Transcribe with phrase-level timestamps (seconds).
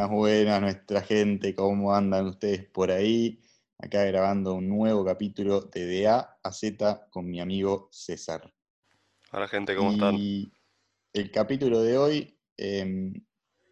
[0.00, 3.38] Buenas, buenas, nuestra gente, ¿cómo andan ustedes por ahí?
[3.76, 8.50] Acá grabando un nuevo capítulo de De A a Z con mi amigo César.
[9.30, 10.14] Hola gente, ¿cómo están?
[10.18, 10.50] Y
[11.12, 13.12] el capítulo de hoy em,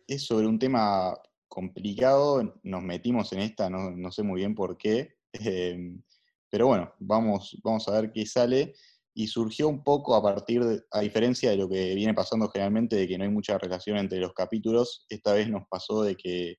[0.06, 1.18] es sobre un tema
[1.48, 6.02] complicado, nos metimos en esta, no, no sé muy bien por qué, em,
[6.50, 8.74] pero bueno, vamos, vamos a ver qué sale
[9.18, 12.94] y surgió un poco a partir, de, a diferencia de lo que viene pasando generalmente,
[12.94, 16.50] de que no hay mucha relación entre los capítulos, esta vez nos pasó de que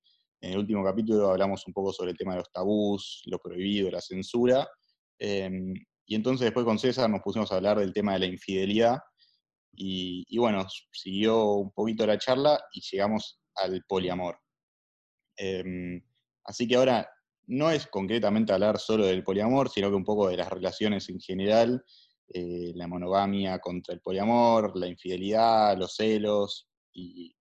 [0.41, 3.89] en el último capítulo hablamos un poco sobre el tema de los tabús, lo prohibido,
[3.89, 4.67] la censura,
[5.19, 5.73] em,
[6.05, 8.97] y entonces después con César nos pusimos a hablar del tema de la infidelidad,
[9.71, 14.37] y, bueno, siguió un poquito la charla y llegamos al poliamor.
[15.37, 16.03] Em,
[16.43, 17.09] así que ahora
[17.47, 21.21] no es concretamente hablar solo del poliamor, sino que un poco de las relaciones en
[21.21, 21.85] general,
[22.31, 27.35] eh, la monogamia contra el poliamor, la infidelidad, los celos, y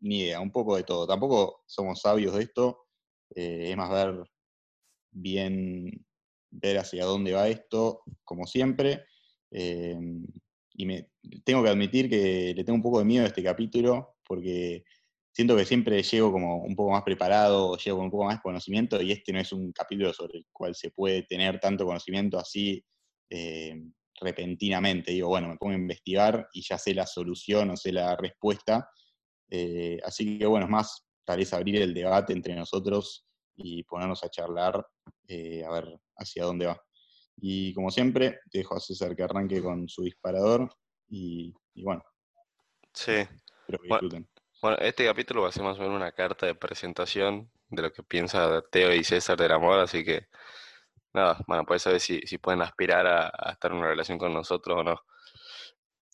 [0.00, 1.06] ni idea, un poco de todo.
[1.06, 2.86] Tampoco somos sabios de esto,
[3.34, 4.24] eh, es más ver
[5.12, 6.04] bien,
[6.50, 9.04] ver hacia dónde va esto, como siempre.
[9.52, 9.96] Eh,
[10.74, 11.10] y me,
[11.44, 14.84] tengo que admitir que le tengo un poco de miedo a este capítulo, porque
[15.32, 18.42] siento que siempre llego como un poco más preparado, llego con un poco más de
[18.42, 22.38] conocimiento, y este no es un capítulo sobre el cual se puede tener tanto conocimiento
[22.38, 22.84] así
[24.22, 25.12] repentinamente.
[25.12, 28.88] Digo, bueno, me pongo a investigar y ya sé la solución o sé la respuesta.
[29.50, 34.24] Eh, así que bueno, es más, tal vez abrir el debate entre nosotros y ponernos
[34.24, 34.86] a charlar
[35.28, 36.82] eh, a ver hacia dónde va.
[37.36, 40.68] Y como siempre, te dejo a César que arranque con su disparador
[41.08, 42.02] y, bueno.
[42.92, 43.12] Sí.
[43.12, 44.28] Espero que disfruten.
[44.60, 47.92] Bueno, este capítulo va a ser más o menos una carta de presentación de lo
[47.92, 50.28] que piensa Teo y César del amor, así que
[51.14, 54.78] nada, bueno, puedes saber si, si pueden aspirar a, estar en una relación con nosotros
[54.78, 55.00] o no.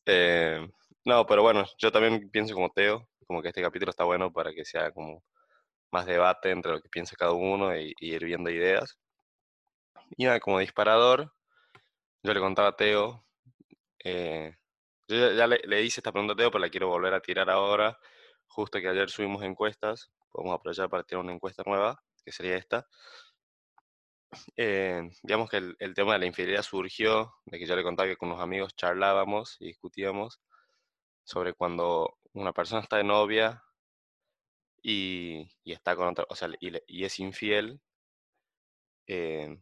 [0.06, 0.68] Eh,
[1.04, 4.52] no, pero bueno, yo también pienso como Teo, como que este capítulo está bueno para
[4.52, 5.22] que sea como
[5.92, 8.98] más debate entre lo que piensa cada uno y, ir viendo ideas.
[10.16, 11.32] Y nada, como disparador,
[12.22, 13.24] yo le contaba a Teo,
[14.04, 14.54] eh,
[15.08, 17.50] yo ya, le, le, hice esta pregunta a Teo, pero la quiero volver a tirar
[17.50, 17.98] ahora,
[18.48, 22.86] justo que ayer subimos encuestas, podemos aprovechar para tirar una encuesta nueva, que sería esta,
[24.56, 28.16] eh, digamos que el, tema de la infidelidad surgió de que yo le contaba que
[28.16, 30.40] con unos amigos charlábamos y discutíamos
[31.24, 33.62] sobre cuando una persona está de novia
[34.82, 37.80] y, está con otra, o sea, y, es infiel,
[39.06, 39.58] eh,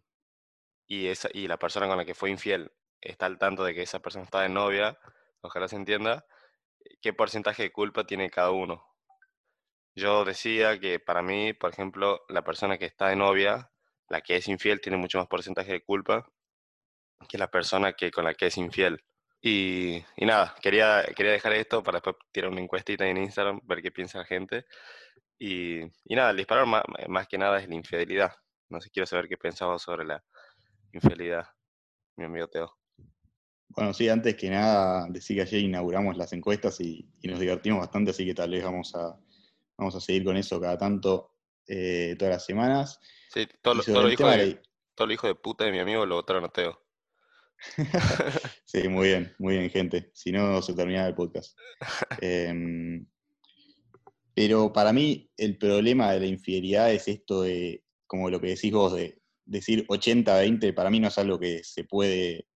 [0.87, 3.83] y, esa, y la persona con la que fue infiel está al tanto de que
[3.83, 4.98] esa persona está de novia,
[5.41, 6.27] ojalá se entienda,
[7.00, 8.84] qué porcentaje de culpa tiene cada uno.
[9.94, 13.71] Yo decía que para mí, por ejemplo, la persona que está de novia
[14.09, 16.27] la que es infiel tiene mucho más porcentaje de culpa
[17.28, 19.03] que la persona que con la que es infiel.
[19.43, 23.91] Y, nada, quería, quería dejar esto para después tirar una encuestita en Instagram, ver qué
[23.91, 24.65] piensa la gente.
[25.39, 28.33] Y, nada, el disparar más, que nada es la infidelidad.
[28.69, 30.22] No sé, quiero saber qué pensaba sobre la
[30.93, 31.47] infidelidad,
[32.16, 32.77] mi amigo Teo.
[33.69, 38.11] Bueno, sí, antes que nada, decir que ayer inauguramos las encuestas y, nos divertimos bastante,
[38.11, 39.19] así que tal vez vamos a,
[39.77, 41.36] vamos a seguir con eso cada tanto
[41.66, 43.00] eh, todas las semanas.
[43.32, 44.62] Sí, todo, lo hijo de,
[44.94, 46.81] todo hijo de puta de mi amigo lo votaron a Teo.
[48.65, 50.10] sí, muy bien, muy bien, gente.
[50.15, 51.59] Si no, se termina el podcast.
[52.21, 53.06] Em,
[54.34, 58.72] pero para mí, el problema de la infidelidad es esto de, como lo que decís
[58.72, 62.47] vos, de decir 80-20, para mí no es algo que se puede,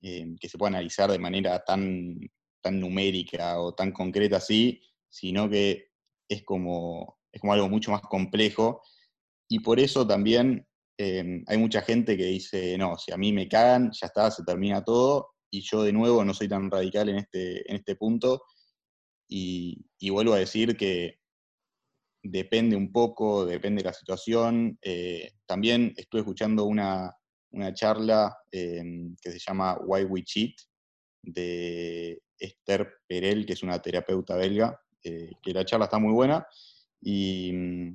[0.00, 2.18] em, que se pueda analizar de manera tan,
[2.62, 5.90] tan numérica o tan concreta así, sino que
[6.28, 8.82] es como, es como algo mucho más complejo.
[9.48, 10.66] Y por eso también
[10.98, 14.42] em, hay mucha gente que dice, no, si a mí me cagan, ya está, se
[14.42, 18.42] termina todo, y yo de nuevo no soy tan radical en este, en este punto,
[19.28, 21.18] y, vuelvo a decir que
[22.22, 24.78] depende un poco, depende de la situación.
[24.80, 27.14] Eh, también estuve escuchando una,
[27.74, 30.54] charla em, que se llama Why We Cheat,
[31.22, 36.46] de Esther Perel, que es una terapeuta belga, eh, que la charla está muy buena,
[37.00, 37.94] y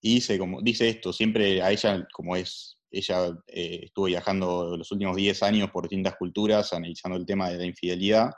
[0.00, 4.90] y dice, como, dice esto, siempre a ella, como es, ella eh, estuvo viajando los
[4.92, 8.30] últimos 10 años por distintas culturas, analizando el tema de la infidelidad,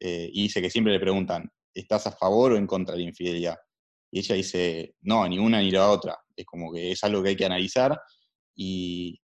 [0.00, 3.08] eh, y dice que siempre le preguntan, ¿estás a favor o en contra de la
[3.08, 3.56] infidelidad?
[4.10, 6.18] Y ella dice, no, ni una ni la otra.
[6.36, 8.00] Es como que es algo que hay que analizar
[8.54, 9.20] y,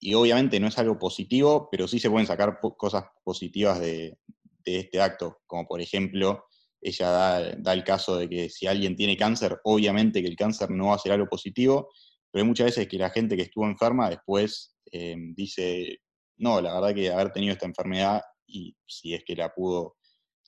[0.00, 4.16] y obviamente no es algo positivo, pero sí se pueden sacar cosas positivas de,
[4.64, 6.44] de, este acto, como por ejemplo
[6.82, 7.10] ella
[7.58, 10.96] da, el caso de que si alguien tiene cáncer, obviamente que el cáncer no va
[10.96, 11.90] a ser algo positivo,
[12.30, 15.98] pero hay muchas veces que la gente que estuvo enferma después eh, dice,
[16.38, 19.96] no, la verdad que haber tenido esta enfermedad y si es que la pudo,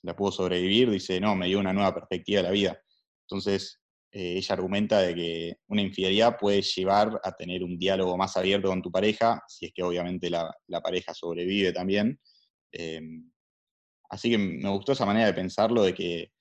[0.03, 2.79] la pudo sobrevivir, dice, no, me dio una nueva perspectiva de la vida.
[3.27, 3.79] Entonces,
[4.11, 8.69] eh, ella argumenta de que una infidelidad puede llevar a tener un diálogo más abierto
[8.69, 10.53] con tu pareja, si es que obviamente la,
[10.83, 12.19] pareja sobrevive también.
[12.71, 13.31] Em,
[14.09, 16.31] así que me gustó esa manera de pensarlo, de que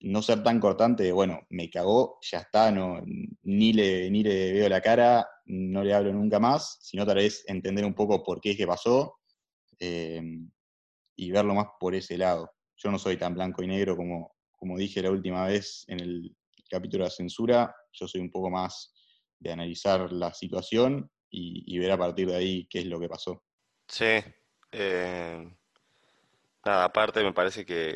[0.00, 3.02] no ser tan cortante de, bueno, me cagó, ya está, no,
[3.42, 7.44] ni, le, ni le veo la cara, no le hablo nunca más, sino tal vez
[7.46, 9.16] entender un poco por qué es que pasó
[9.78, 10.50] em,
[11.16, 12.50] y verlo más por ese lado.
[12.76, 16.36] Yo no soy tan blanco y negro como, como dije la última vez en el
[16.68, 18.92] capítulo de censura, yo soy un poco más
[19.38, 23.42] de analizar la situación y, ver a partir de ahí qué es lo que pasó.
[23.88, 24.20] Sí.
[24.72, 25.50] Eh,
[26.66, 27.94] nada, aparte me parece que,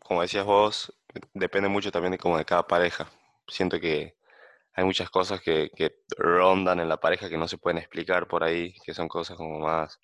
[0.00, 0.92] como decías vos,
[1.34, 3.08] depende mucho también de como de cada pareja.
[3.48, 4.16] Siento que
[4.74, 8.44] hay muchas cosas que, que rondan en la pareja que no se pueden explicar por
[8.44, 9.98] ahí, que son cosas como más,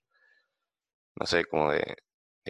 [1.16, 1.96] no sé, como de,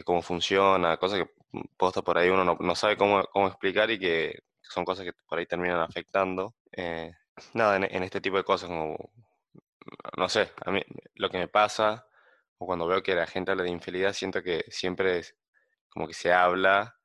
[0.05, 1.31] cómo funciona, cosas que
[1.77, 5.13] posta por ahí uno no, no sabe cómo, cómo, explicar y que son cosas que
[5.29, 6.55] por ahí terminan afectando.
[6.73, 7.13] Eh,
[7.55, 8.97] nada, en, este tipo de cosas, como,
[10.17, 10.83] no sé, a mí
[11.15, 12.07] lo que me pasa,
[12.59, 15.37] o cuando veo que la gente habla de infidelidad, siento que siempre es
[15.89, 16.99] como que se habla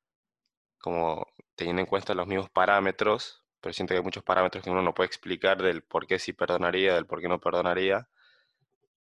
[0.80, 1.26] como
[1.56, 4.94] teniendo en cuenta los mismos parámetros, pero siento que hay muchos parámetros que uno no
[4.94, 8.10] puede explicar del por qué sí perdonaría, del por qué no perdonaría.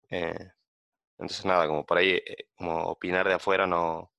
[0.09, 0.51] Eh,
[1.18, 4.12] entonces nada, como por ahí, eh, como opinar de afuera no,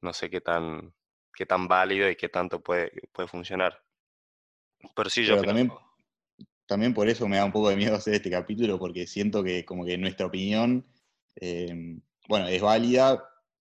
[0.00, 0.94] no sé qué tan,
[1.34, 3.82] qué tan válido y qué tanto puede, puede funcionar.
[4.94, 5.70] Pero sí, yo también,
[6.66, 9.64] también por eso me da un poco de miedo hacer este capítulo, porque siento que
[9.64, 10.86] como que nuestra opinión,
[11.36, 13.22] em, bueno, es válida,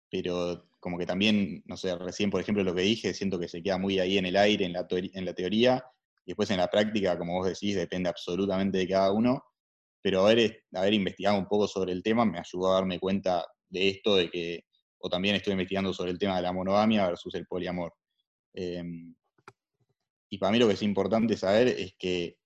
[0.09, 3.63] pero como que también, no sé, recién por ejemplo lo que dije, siento que se
[3.63, 4.87] queda muy ahí en el aire, en la,
[5.33, 5.83] teoría,
[6.25, 9.43] y después en la práctica, como vos decís, depende absolutamente de cada uno,
[10.01, 13.89] pero haber, haber investigado un poco sobre el tema me ayudó a darme cuenta de
[13.89, 14.65] esto, de que
[14.99, 17.93] o también estoy investigando sobre el tema de la monogamia versus el poliamor.
[18.53, 19.15] Em,
[20.29, 22.37] y para mí lo que es importante saber es que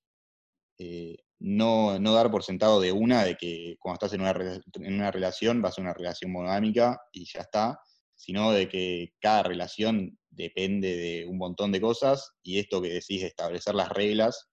[0.77, 5.11] eh, no, dar por sentado de una de que cuando estás en una, en una
[5.11, 7.79] relación va a una relación monogámica y ya está,
[8.15, 13.21] sino de que cada relación depende de un montón de cosas y esto que decís
[13.21, 14.49] de establecer las reglas,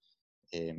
[0.53, 0.75] eh,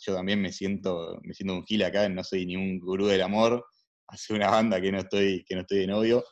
[0.00, 3.22] yo también me siento, me siento un gil acá, no soy ni un gurú del
[3.22, 3.64] amor,
[4.08, 6.24] hace una banda que no estoy, que no estoy de novio.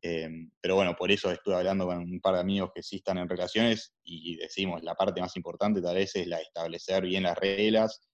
[0.00, 3.18] Em, pero bueno, por eso estuve hablando con un par de amigos que sí están
[3.18, 7.24] en relaciones y decimos, la parte más importante tal vez es la de establecer bien
[7.24, 8.08] las reglas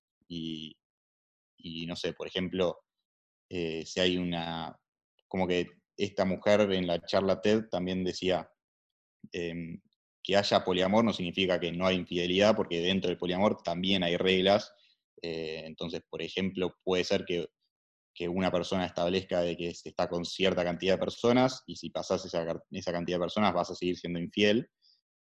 [1.58, 2.78] y, no sé, por ejemplo,
[3.50, 4.78] eh, si hay una,
[5.28, 8.48] como que esta mujer en la charla TED también decía,
[9.32, 9.81] em,
[10.22, 14.16] que haya poliamor no significa que no hay infidelidad, porque dentro del poliamor también hay
[14.16, 14.72] reglas.
[15.22, 17.46] Eh, entonces, por ejemplo, puede ser que
[18.14, 22.25] que una persona establezca de que está con cierta cantidad de personas y si pasas
[22.25, 22.46] esa,
[22.92, 24.70] cantidad de personas vas a seguir siendo infiel.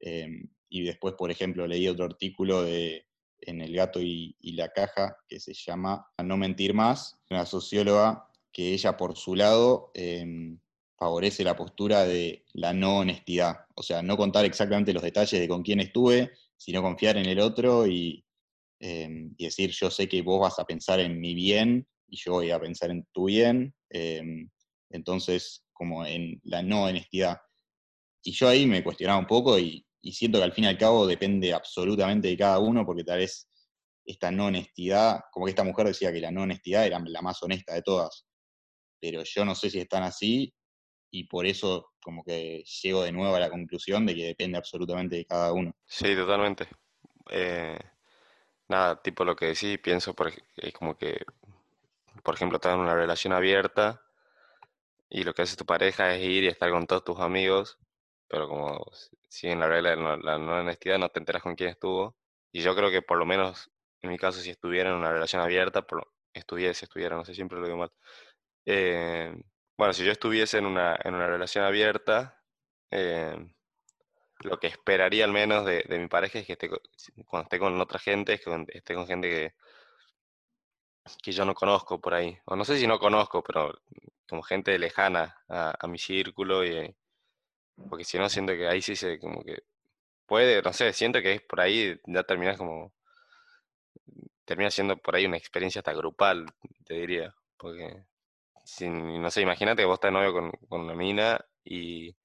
[0.00, 3.06] Em, y después, por ejemplo, leí otro artículo de,
[3.46, 8.28] en El gato y, la caja que se llama A no mentir más, una socióloga
[8.52, 10.58] que ella por su lado em,
[10.98, 15.48] favorece la postura de la no honestidad, o sea, no contar exactamente los detalles de
[15.48, 18.24] con quién estuve, sino confiar en el otro y,
[18.80, 22.32] em, y decir yo sé que vos vas a pensar en mi bien y yo
[22.32, 24.48] voy a pensar en tu bien, em,
[24.90, 27.38] entonces como en la no honestidad.
[28.22, 31.06] Y yo ahí me cuestionaba un poco y, siento que al fin y al cabo
[31.06, 33.48] depende absolutamente de cada uno, porque tal vez
[34.04, 37.40] esta no honestidad, como que esta mujer decía que la no honestidad era la más
[37.42, 38.26] honesta de todas,
[39.00, 40.52] pero yo no sé si están así
[41.12, 45.16] y por eso como que llego de nuevo a la conclusión de que depende absolutamente
[45.16, 45.72] de cada uno.
[45.86, 46.66] Sí, totalmente.
[47.30, 47.78] Eh,
[48.66, 51.24] nada, tipo lo que decís, pienso por, es como que
[52.22, 54.02] por ejemplo, estás en una relación abierta
[55.08, 57.78] y lo que hace tu pareja es ir y estar con todos tus amigos,
[58.32, 58.86] pero como
[59.28, 62.16] siguen la regla de la no honestidad, no te enteras con quién estuvo.
[62.50, 63.70] Y yo creo que por lo menos,
[64.00, 67.58] en mi caso, si estuviera en una relación abierta, por, estuviese, estuviera, no sé, siempre
[67.60, 67.92] lo digo mal.
[68.66, 69.34] Eh,
[69.76, 72.42] bueno, si yo estuviese en una, en una relación abierta,
[72.90, 73.36] eh,
[74.40, 76.70] lo que esperaría al menos de, de, mi pareja es que esté,
[77.26, 79.54] cuando esté con otra gente, es que esté con gente que,
[81.22, 82.38] que yo no conozco por ahí.
[82.46, 83.78] O no sé si no conozco, pero
[84.26, 86.64] como gente lejana a, mi círculo.
[86.64, 86.94] Y,
[87.88, 89.62] porque si no, siento que ahí sí se como que
[90.26, 92.92] puede, no sé, siento que es por ahí, ya terminas como.
[94.44, 96.46] Termina siendo por ahí una experiencia hasta grupal,
[96.84, 97.34] te diría.
[97.56, 98.04] Porque,
[98.64, 102.16] si, no sé, imagínate que vos estás novio con, con una mina y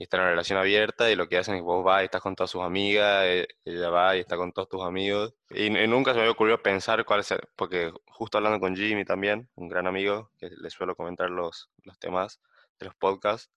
[0.00, 2.22] y está en una relación abierta y lo que hacen es vos vas y estás
[2.22, 5.34] con todas sus amigas, e, ella va y está con todos tus amigos.
[5.50, 9.50] Y, nunca se me había ocurrido pensar cuál es, porque justo hablando con Jimmy también,
[9.56, 12.40] un gran amigo, que le suelo comentar los, los temas
[12.78, 13.50] de los podcasts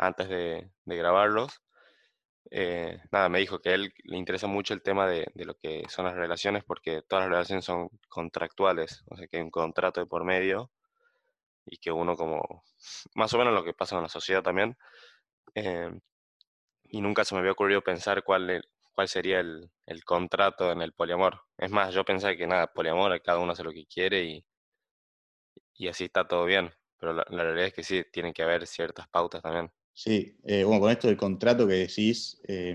[0.00, 1.62] antes de, grabarlos,
[2.50, 6.06] eh, nada, me dijo que él le interesa mucho el tema de, lo que son
[6.06, 10.06] las relaciones porque todas las relaciones son contractuales, o sea que hay un contrato de
[10.06, 10.70] por medio
[11.66, 12.64] y que uno como,
[13.14, 14.76] más o menos lo que pasa en la sociedad también,
[15.54, 15.90] eh,
[16.84, 20.92] y nunca se me había ocurrido pensar cuál, cuál sería el, el, contrato en el
[20.92, 21.42] poliamor.
[21.58, 24.44] Es más, yo pensaba que nada, poliamor, cada uno hace lo que quiere y,
[25.74, 28.66] y así está todo bien, pero la, la realidad es que sí, tienen que haber
[28.66, 29.70] ciertas pautas también.
[30.02, 32.74] Sí, eh, bueno, con esto del contrato que decís, eh,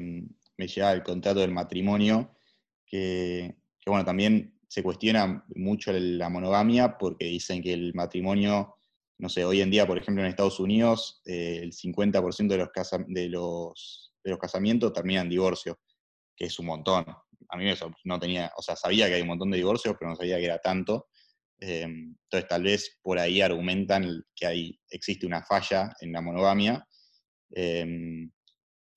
[0.58, 2.38] me llega el contrato del matrimonio,
[2.86, 8.78] que, que, bueno, también se cuestiona mucho la monogamia porque dicen que el matrimonio,
[9.18, 12.70] no sé, hoy en día, por ejemplo, en Estados Unidos, eh, el 50% de los,
[13.08, 15.80] de, los, de los casamientos terminan en divorcio,
[16.36, 17.06] que es un montón.
[17.50, 20.12] A mí eso no tenía, o sea, sabía que hay un montón de divorcios, pero
[20.12, 21.08] no sabía que era tanto.
[21.58, 26.88] entonces, tal vez por ahí argumentan que hay, existe una falla en la monogamia
[27.56, 28.30] Em,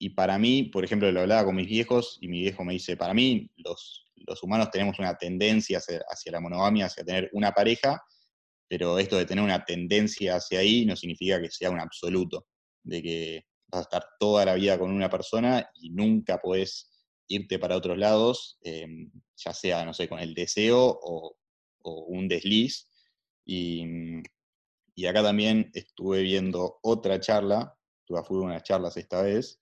[0.00, 2.97] y para mí, por ejemplo, lo hablaba con mis viejos y mi viejo me dice,
[2.97, 7.53] para mí los, los humanos tenemos una tendencia hacia, hacia, la monogamia, hacia tener una
[7.53, 8.03] pareja,
[8.69, 12.47] pero esto de tener una tendencia hacia ahí no significa que sea un absoluto,
[12.83, 16.91] de que vas a estar toda la vida con una persona y nunca puedes
[17.29, 18.87] irte para otros lados, eh,
[19.37, 21.37] ya sea, no sé, con el deseo o,
[21.83, 22.88] o un desliz.
[23.45, 23.85] Y,
[24.95, 27.77] y acá también estuve viendo otra charla
[28.09, 29.61] tuve a fútbol unas charlas esta vez.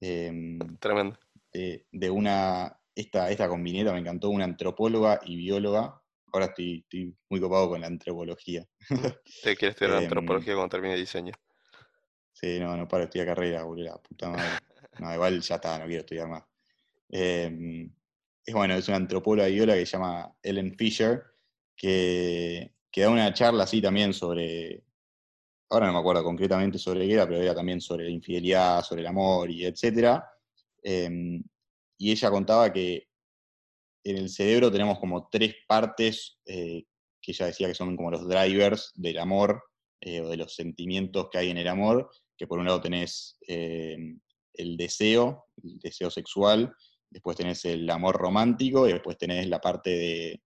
[0.00, 1.18] Eh, Tremendo.
[1.52, 6.00] De, de, una, esta, esta combineta me encantó, una antropóloga y bióloga.
[6.30, 8.66] Ahora estoy, estoy muy copado con la antropología.
[9.42, 11.32] ¿Te quieres estudiar antropología cuando termine diseño?
[12.32, 14.58] Sí, no, no paro de estudiar carrera, boludo, puta madre.
[15.00, 16.44] No, igual ya está, no quiero estudiar más.
[17.10, 17.88] Eh,
[18.44, 21.22] es bueno, es una antropóloga y bióloga que se llama Ellen Fisher,
[21.74, 24.84] que, que da una charla así también sobre,
[25.70, 29.02] ahora no me acuerdo concretamente sobre qué era, pero era también sobre la infidelidad, sobre
[29.02, 30.28] el amor y etcétera.
[30.82, 31.40] Eh,
[31.98, 33.08] y ella contaba que
[34.04, 36.84] en el cerebro tenemos como tres partes eh,
[37.20, 39.62] que ella decía que son como los drivers del amor
[40.00, 43.36] eh, o de los sentimientos que hay en el amor, que por un lado tenés
[43.46, 44.20] em,
[44.54, 46.72] el deseo, el deseo sexual,
[47.10, 50.42] después tenés el amor romántico y después tenés la parte de,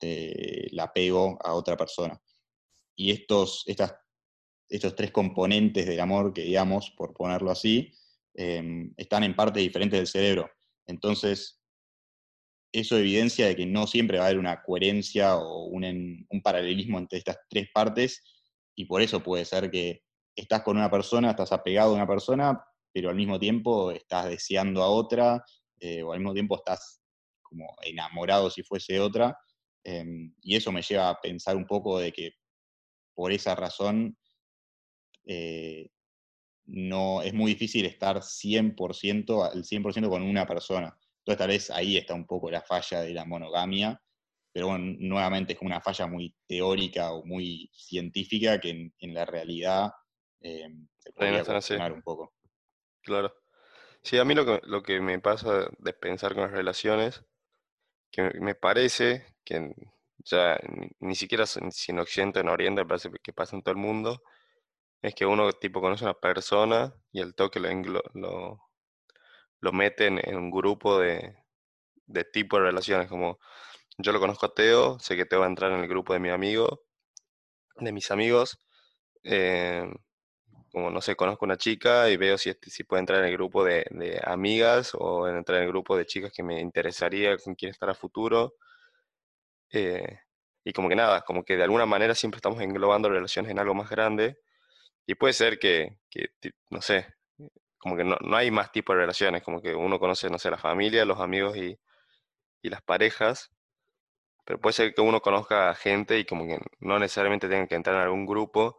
[0.00, 2.18] del apego a otra persona.
[2.96, 3.94] Y estos, estas
[4.76, 7.92] estos tres componentes del amor que digamos, por ponerlo así,
[8.34, 10.50] eh, están en partes diferentes del cerebro.
[10.86, 11.60] Entonces,
[12.72, 17.18] eso evidencia de que no siempre va a haber una coherencia o un, paralelismo entre
[17.18, 18.22] estas tres partes,
[18.74, 20.02] y por eso puede ser que
[20.34, 22.60] estás con una persona, estás apegado a una persona,
[22.92, 25.44] pero al mismo tiempo estás deseando a otra,
[25.78, 27.00] eh, o al mismo tiempo estás
[27.42, 29.38] como enamorado si fuese otra,
[29.84, 30.04] eh,
[30.42, 32.32] y eso me lleva a pensar un poco de que
[33.14, 34.18] por esa razón
[35.26, 35.90] eh,
[36.66, 40.96] no, es muy difícil estar 100%, al 100% con una persona.
[41.18, 44.00] Entonces tal vez ahí está un poco la falla de la monogamia,
[44.52, 49.24] pero bueno, nuevamente es una falla muy teórica o muy científica que en, en la
[49.24, 49.90] realidad
[50.40, 52.34] eh, se podría cuestionar un poco.
[53.02, 53.34] Claro.
[54.02, 57.24] Sí, a mí lo que, lo que me pasa de pensar con las relaciones,
[58.10, 59.74] que me parece que
[60.18, 60.58] ya
[61.00, 63.80] ni siquiera si en Occidente o en Oriente, me parece que pasa en todo el
[63.80, 64.22] mundo,
[65.04, 68.58] es que uno tipo conoce a una persona y el toque lo, lo,
[69.60, 71.36] lo mete en, un grupo de,
[72.06, 73.38] de tipo de relaciones, como
[73.98, 76.20] yo lo conozco a Teo, sé que Teo va a entrar en el grupo de
[76.20, 76.84] mi amigo,
[77.76, 78.58] de mis amigos,
[79.24, 79.86] eh,
[80.72, 83.62] como no sé, conozco una chica y veo si, si puede entrar en el grupo
[83.62, 87.72] de, de, amigas o entrar en el grupo de chicas que me interesaría con quién
[87.72, 88.54] estar a futuro.
[89.70, 90.20] Eh,
[90.64, 93.74] y como que nada, como que de alguna manera siempre estamos englobando relaciones en algo
[93.74, 94.38] más grande
[95.06, 95.98] y puede ser que,
[96.70, 97.06] no sé,
[97.78, 100.50] como que no, no, hay más tipo de relaciones, como que uno conoce, no sé,
[100.50, 101.78] la familia, los amigos y,
[102.62, 103.50] y las parejas,
[104.44, 107.74] pero puede ser que uno conozca a gente y como que no necesariamente tenga que
[107.76, 108.78] entrar en algún grupo.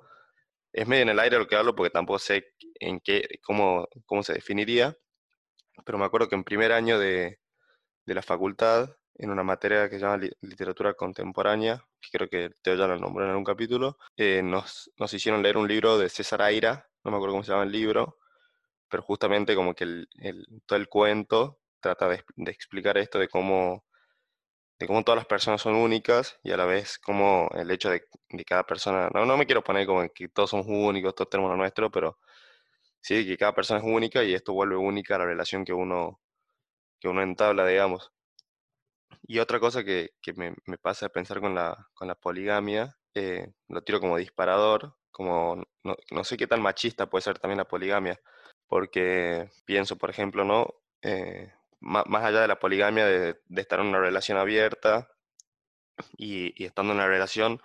[0.74, 4.24] Es medio en el aire lo que hablo porque tampoco sé en qué, cómo, cómo
[4.24, 4.96] se definiría,
[5.86, 7.40] pero me acuerdo que en primer año de,
[8.06, 12.76] de la facultad en una materia que se llama literatura contemporánea, que creo que Teo
[12.76, 16.42] ya lo nombró en algún capítulo, eh, nos, nos, hicieron leer un libro de César
[16.42, 18.18] Aira, no me acuerdo cómo se llama el libro,
[18.90, 23.30] pero justamente como que el, el, todo el cuento trata de, de, explicar esto de
[23.30, 23.86] cómo,
[24.80, 28.04] de cómo todas las personas son únicas y a la vez como el hecho de,
[28.30, 31.52] de cada persona, no, no me quiero poner como que todos somos únicos, todos tenemos
[31.52, 32.20] lo nuestro, pero
[33.02, 36.22] sí que cada persona es única y esto vuelve única la relación que uno,
[37.00, 38.12] que uno entabla, digamos.
[39.28, 43.84] Y otra cosa que, me, pasa a pensar con la, con la poligamia, eh, lo
[43.84, 48.20] tiro como disparador, como no, no, sé qué tan machista puede ser también la poligamia,
[48.68, 50.76] porque pienso, por ejemplo, ¿no?
[51.02, 55.10] Eh, más, allá de la poligamia, de, estar en una relación abierta
[56.18, 57.62] y, estando en una relación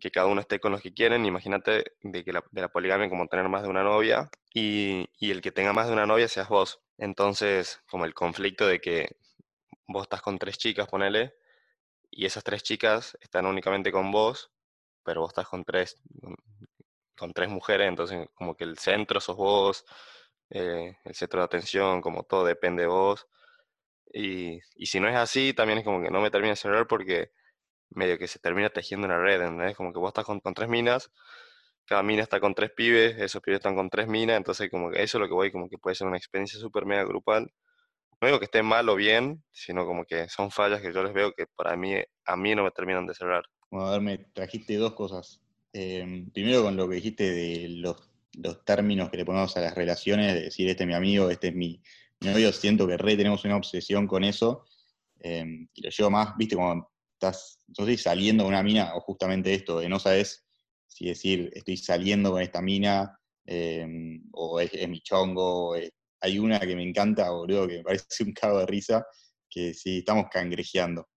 [0.00, 3.10] que cada uno esté con los que quieren, imagínate de que la, de la poligamia
[3.10, 6.28] como tener más de una novia y, y el que tenga más de una novia
[6.28, 6.80] seas vos.
[6.98, 9.16] Entonces, como el conflicto de que
[9.92, 11.34] vos estás con tres chicas, ponele,
[12.10, 14.52] y esas tres chicas están únicamente con vos,
[15.04, 16.00] pero vos estás con tres,
[17.16, 19.84] con tres mujeres, entonces como que el centro sos vos,
[20.50, 23.26] eh, el centro de atención, como todo depende de vos.
[24.12, 26.86] Y, y, si no es así, también es como que no me termina de cerrar
[26.88, 27.32] porque
[27.90, 29.76] medio que se termina tejiendo una red, ¿entendés?
[29.76, 31.10] Como que vos estás con, con, tres minas,
[31.86, 35.02] cada mina está con tres pibes, esos pibes están con tres minas, entonces como que
[35.02, 37.52] eso es lo que voy, como que puede ser una experiencia súper mega grupal.
[38.20, 41.14] No digo que esté mal o bien, sino como que son fallas que yo les
[41.14, 41.94] veo que para mí,
[42.26, 43.44] a mí no me terminan de cerrar.
[43.70, 45.40] Bueno, a ver, me trajiste dos cosas.
[45.72, 49.74] Em, primero con lo que dijiste de los, los, términos que le ponemos a las
[49.74, 51.80] relaciones, de decir este es mi amigo, este es mi,
[52.20, 54.64] novio, siento que re tenemos una obsesión con eso.
[55.20, 59.00] Em, y lo llevo más, viste, cuando estás, no sé, saliendo con una mina, o
[59.00, 60.44] justamente esto, de no sabes
[60.86, 65.76] si decir estoy saliendo con esta mina, em, o es, mi chongo,
[66.20, 69.06] hay una que me encanta, boludo, que me parece un cago de risa,
[69.48, 71.08] que sí, estamos cangrejeando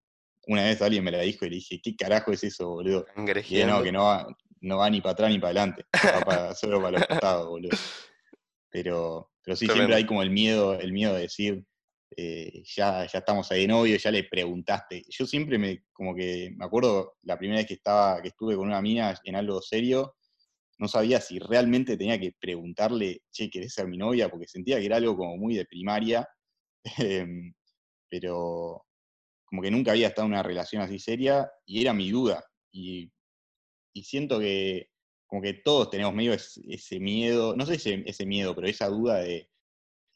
[0.48, 3.05] una vez alguien me la dijo y le dije, ¿qué carajo es eso, boludo?
[3.65, 4.27] Que no, que no va,
[4.62, 5.86] no va ni para atrás ni para adelante,
[6.27, 7.77] va solo para los costados, boludo.
[8.69, 11.63] Pero, pero sí, siempre hay como el miedo, el miedo de decir,
[12.15, 15.03] eh, ya, ya estamos ahí de novio, ya le preguntaste.
[15.07, 18.67] Yo siempre me, como que, me acuerdo la primera vez que estaba, que estuve con
[18.67, 20.15] una mina en algo serio,
[20.83, 24.29] no sabía si realmente tenía que preguntarle, che, ¿querés ser mi novia?
[24.29, 26.27] Porque sentía que era algo como muy de primaria.
[26.99, 27.53] Em,
[28.09, 28.85] pero,
[29.45, 32.43] como que nunca había estado en una relación así seria y era mi duda.
[32.73, 33.09] Y,
[34.03, 34.89] siento que
[35.25, 39.19] como que todos tenemos medio ese, miedo, no sé ese, ese, miedo, pero esa duda
[39.19, 39.50] de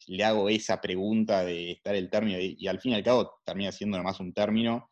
[0.08, 3.72] le hago esa pregunta de estar el término y, al fin y al cabo termina
[3.72, 4.90] siendo nomás un término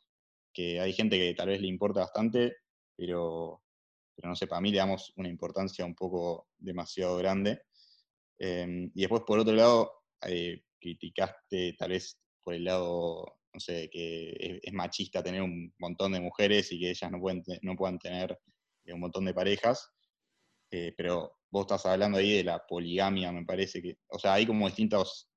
[0.53, 2.57] que hay gente que tal vez le importa bastante,
[2.95, 3.61] pero,
[4.15, 7.61] pero no sé, para mí le damos una importancia un poco demasiado grande.
[8.37, 9.91] Em, y después, por otro lado,
[10.25, 16.11] eh, criticaste tal vez por el lado no sé, que es, machista tener un montón
[16.11, 18.37] de mujeres y que ellas no, pueden, no puedan tener
[18.83, 19.89] eh, un montón de parejas,
[20.71, 24.45] eh, pero vos estás hablando ahí de la poligamia, me parece que, o sea, hay
[24.45, 25.29] como distintos,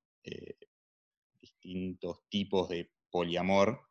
[1.39, 3.81] distintos tipos de poliamor.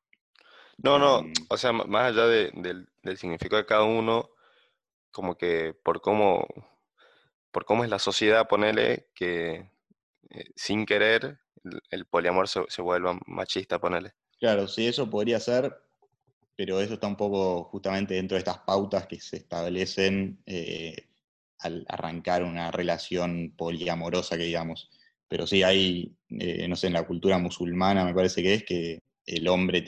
[0.79, 4.31] No, no, em, o sea, más allá del, significado de cada uno,
[5.11, 6.47] como que por cómo,
[7.51, 9.71] por cómo es la sociedad, ponele que
[10.57, 11.39] sin querer
[11.91, 14.13] el, poliamor se, vuelva machista, ponele.
[14.39, 15.75] Claro, sí, eso podría ser,
[16.57, 21.09] pero eso está un poco justamente dentro de estas pautas que se establecen eh,
[21.59, 24.91] al arrancar una relación poliamorosa, que digamos.
[25.29, 28.99] Pero sí hay, eh, no sé, en la cultura musulmana me parece que es que
[29.27, 29.85] el hombre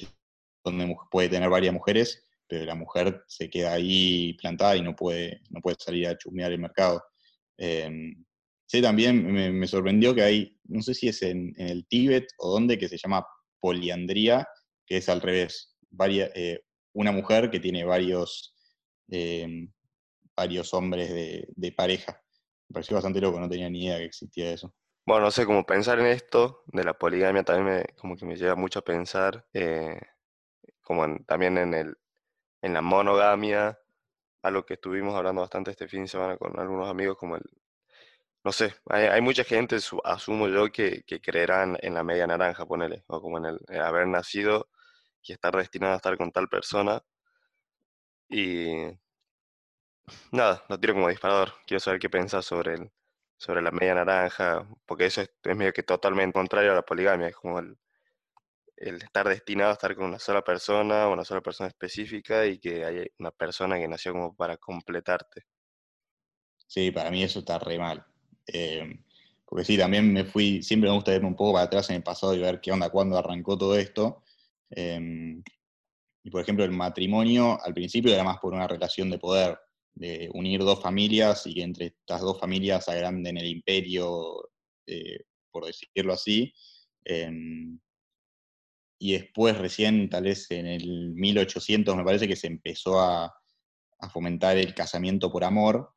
[1.11, 5.61] puede tener varias mujeres, pero la mujer se queda ahí plantada y no puede, no
[5.63, 7.03] puede salir a chusmear el mercado.
[7.57, 8.15] Em,
[8.71, 9.27] Sí, también
[9.59, 12.99] me, sorprendió que hay, no sé si es en, el Tíbet o dónde, que se
[12.99, 13.27] llama
[13.59, 14.47] poliandría,
[14.87, 15.77] que es al revés.
[16.09, 16.61] Eh,
[16.93, 18.55] una mujer que tiene varios,
[19.09, 19.73] em,
[20.37, 22.23] varios hombres de, pareja.
[22.69, 24.73] Me pareció bastante loco, no tenía ni idea que existía eso.
[25.05, 28.37] Bueno, no sé, como pensar en esto de la poligamia también me, como que me
[28.37, 30.01] lleva mucho a pensar, eh,
[30.81, 31.97] como también en, el,
[32.63, 33.79] en la monogamia,
[34.43, 37.43] algo que estuvimos hablando bastante este fin de semana con algunos amigos, como el,
[38.45, 43.05] no sé, hay, mucha gente, asumo yo, que, que creerá en, la media naranja, ponele,
[43.07, 44.69] o como en el haber nacido
[45.23, 47.03] y estar destinado a estar con tal persona.
[48.29, 48.97] Y
[50.33, 51.53] nada, lo tiro como disparador.
[51.67, 52.93] Quiero saber qué pensás sobre, el,
[53.37, 57.37] sobre la media naranja, porque eso es, medio que totalmente contrario a la poligamia, es
[57.37, 57.79] como el,
[58.81, 62.85] el estar destinado a estar con una sola persona, una sola persona específica y que
[62.85, 65.45] hay una persona que nació como para completarte.
[66.67, 68.05] Sí, para mí eso está re mal.
[68.47, 69.01] Eh,
[69.45, 72.03] porque sí, también me fui, siempre me gusta irme un poco para atrás en el
[72.03, 74.23] pasado y ver qué onda, cuándo arrancó todo esto.
[74.71, 75.43] Em,
[76.23, 79.59] y por ejemplo, el matrimonio al principio era más por una relación de poder,
[79.95, 84.51] de unir dos familias y que entre estas dos familias agranden el imperio,
[84.87, 86.55] eh, por decirlo así.
[89.01, 93.35] Em, y después, recién, tal vez en el 1800, me parece que se empezó a,
[94.13, 95.93] fomentar el casamiento por amor,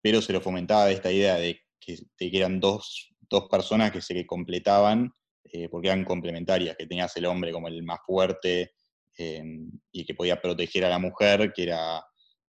[0.00, 3.12] pero se lo fomentaba esta idea de que, eran dos,
[3.50, 5.12] personas que se completaban
[5.44, 8.72] eh, porque eran complementarias, que tenías el hombre como el más fuerte
[9.18, 9.42] eh,
[9.92, 12.04] y que podía proteger a la mujer, que era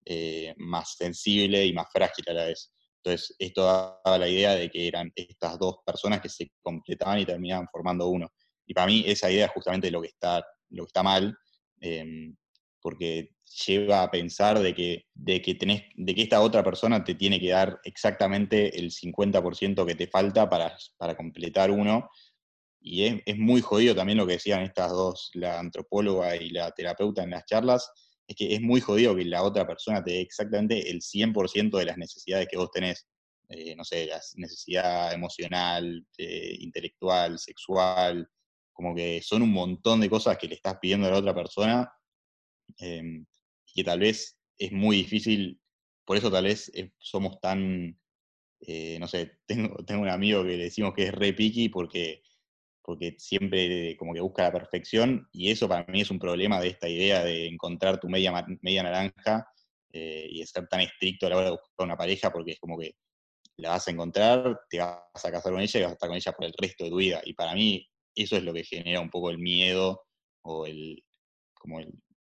[0.05, 2.73] eh, más sensible y más frágil a la vez.
[3.03, 7.27] Entonces, esto daba la idea de que eran estas dos personas que se completaban y
[7.27, 8.31] terminaban formando uno.
[8.71, 11.37] Y para mí esa idea es justamente lo que está, lo que está mal,
[11.81, 12.37] em,
[12.81, 13.33] porque
[13.67, 17.41] lleva a pensar de que, de, que tenés, de que esta otra persona te tiene
[17.41, 22.11] que dar exactamente el 50% que te falta para, para completar uno.
[22.81, 26.71] Y es, es, muy jodido también lo que decían estas dos, la antropóloga y la
[26.71, 27.91] terapeuta en las charlas,
[28.29, 31.87] es que es muy jodido que la otra persona te dé exactamente el 100% de
[31.87, 33.09] las necesidades que vos tenés.
[33.49, 38.31] Eh, no sé, la necesidad emocional, eh, intelectual, sexual,
[38.81, 41.93] como que son un montón de cosas que le estás pidiendo a la otra persona
[42.79, 43.27] em,
[43.67, 45.61] y que tal vez es muy difícil,
[46.05, 50.65] por eso tal vez eh, somos tan, no sé, tengo, tengo un amigo que le
[50.65, 52.23] decimos que es re picky porque
[52.83, 56.69] porque siempre como que busca la perfección y eso para mí es un problema de
[56.69, 59.47] esta idea de encontrar tu media, media naranja
[59.93, 62.79] eh, y estar tan estricto a la hora de buscar una pareja porque es como
[62.79, 62.95] que
[63.57, 66.17] la vas a encontrar, te vas a casar con ella y vas a estar con
[66.17, 67.21] ella por el resto de tu vida.
[67.25, 70.03] Y para mí eso es lo que genera un poco el miedo
[70.43, 71.05] o el,
[71.55, 71.81] como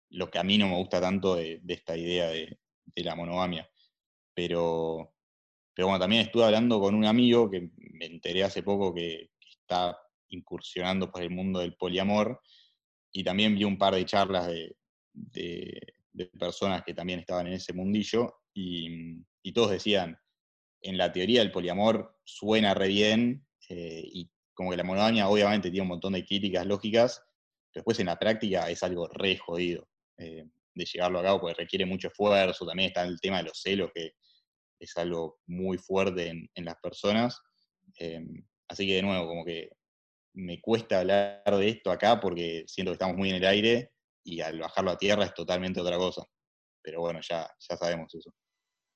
[0.09, 2.57] lo que a mí no me gusta tanto de, esta idea de,
[2.95, 3.69] la monogamia.
[4.33, 5.13] Pero,
[5.73, 9.49] pero bueno, también estuve hablando con un amigo que me enteré hace poco que, que
[9.49, 9.97] está
[10.29, 12.41] incursionando por el mundo del poliamor
[13.11, 14.49] y también vi un par de charlas
[15.13, 15.79] de,
[16.37, 20.17] personas que también estaban en ese mundillo y, todos decían,
[20.81, 24.29] en la teoría el poliamor suena re bien eh, y
[24.61, 27.19] como que la monogamia obviamente tiene un montón de críticas lógicas,
[27.71, 30.45] pero después en la práctica es algo re jodido eh,
[30.75, 33.89] de llevarlo a cabo porque requiere mucho esfuerzo, también está el tema de los celos
[33.91, 34.11] que
[34.79, 37.41] es algo muy fuerte en, las personas.
[37.97, 38.23] Eh,
[38.67, 39.71] así que de nuevo, como que
[40.33, 43.93] me cuesta hablar de esto acá porque siento que estamos muy en el aire
[44.23, 46.23] y al bajarlo a tierra es totalmente otra cosa.
[46.83, 48.31] Pero bueno, ya, ya sabemos eso.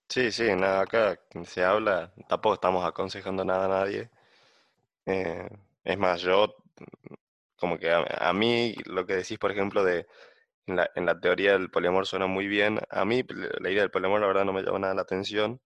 [0.09, 4.11] Sí, sí, nada, acá se habla, tampoco estamos aconsejando nada a nadie.
[5.05, 5.47] Eh,
[5.83, 6.55] es más, yo,
[7.57, 10.07] como que a, mí lo que decís, por ejemplo, de
[10.67, 12.79] en la, en la teoría del poliamor suena muy bien.
[12.89, 13.23] A mí
[13.59, 15.61] la idea del poliamor la verdad no me llama nada la atención.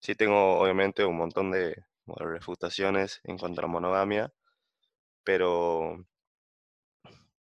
[0.00, 4.32] Sí tengo obviamente un montón de refutaciones en cuanto a monogamia
[5.26, 6.06] pero,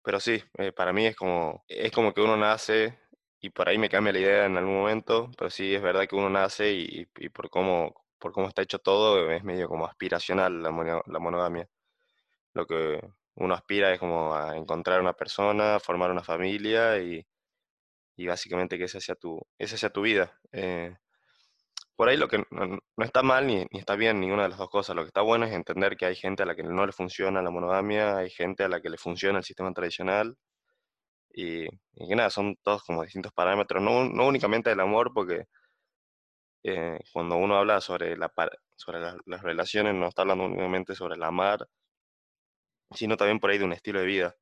[0.04, 3.00] pero sí, eh, para mí es como, es como que uno nace
[3.40, 6.16] y por ahí me cambia la idea en algún momento, pero sí es verdad que
[6.16, 10.72] uno nace y, por, cómo, por cómo está hecho todo es medio como aspiracional la,
[11.06, 11.68] la monogamia.
[12.54, 13.02] Lo que
[13.36, 17.26] uno aspira es como a encontrar una persona, formar una familia y,
[18.20, 20.38] y básicamente que esa sea tu, esa sea tu vida.
[20.52, 20.96] Eh,
[21.96, 24.96] por ahí lo que no, está mal ni, está bien ninguna de las dos cosas.
[24.96, 27.42] Lo que está bueno es entender que hay gente a la que no le funciona
[27.42, 30.38] la monogamia, hay gente a la que le funciona el sistema tradicional.
[31.32, 35.46] Y, que nada, son todos como distintos parámetros, no, no únicamente del amor, porque
[36.64, 38.32] eh, cuando uno habla sobre, la,
[38.76, 41.68] sobre las, relaciones no está hablando únicamente sobre el amar,
[42.92, 44.36] sino también por ahí de un estilo de vida.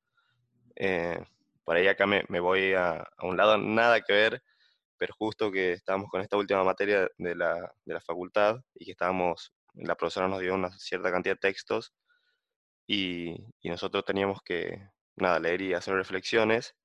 [0.75, 1.19] Eh,
[1.63, 4.43] por ahí acá me, me voy a, a, un lado nada que ver,
[4.97, 8.91] pero justo que estábamos con esta última materia de la, de la facultad y que
[8.91, 11.93] estábamos, la profesora nos dio una cierta cantidad de textos
[12.87, 16.75] y, y nosotros teníamos que, nada, leer y hacer reflexiones.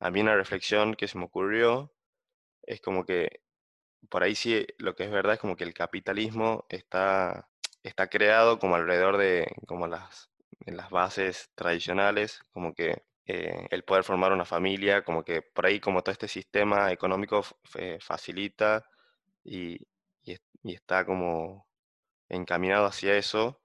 [0.00, 1.94] A mí una reflexión que se me ocurrió
[2.62, 3.43] es como que
[4.08, 7.48] por ahí sí lo que es verdad es como que el capitalismo está,
[7.82, 10.30] está creado como alrededor de como las,
[10.66, 15.80] las bases tradicionales, como que eh, el poder formar una familia, como que por ahí
[15.80, 17.42] como todo este sistema económico
[18.00, 18.84] facilita
[19.44, 19.78] y,
[20.64, 21.66] está como
[22.28, 23.60] encaminado hacia eso.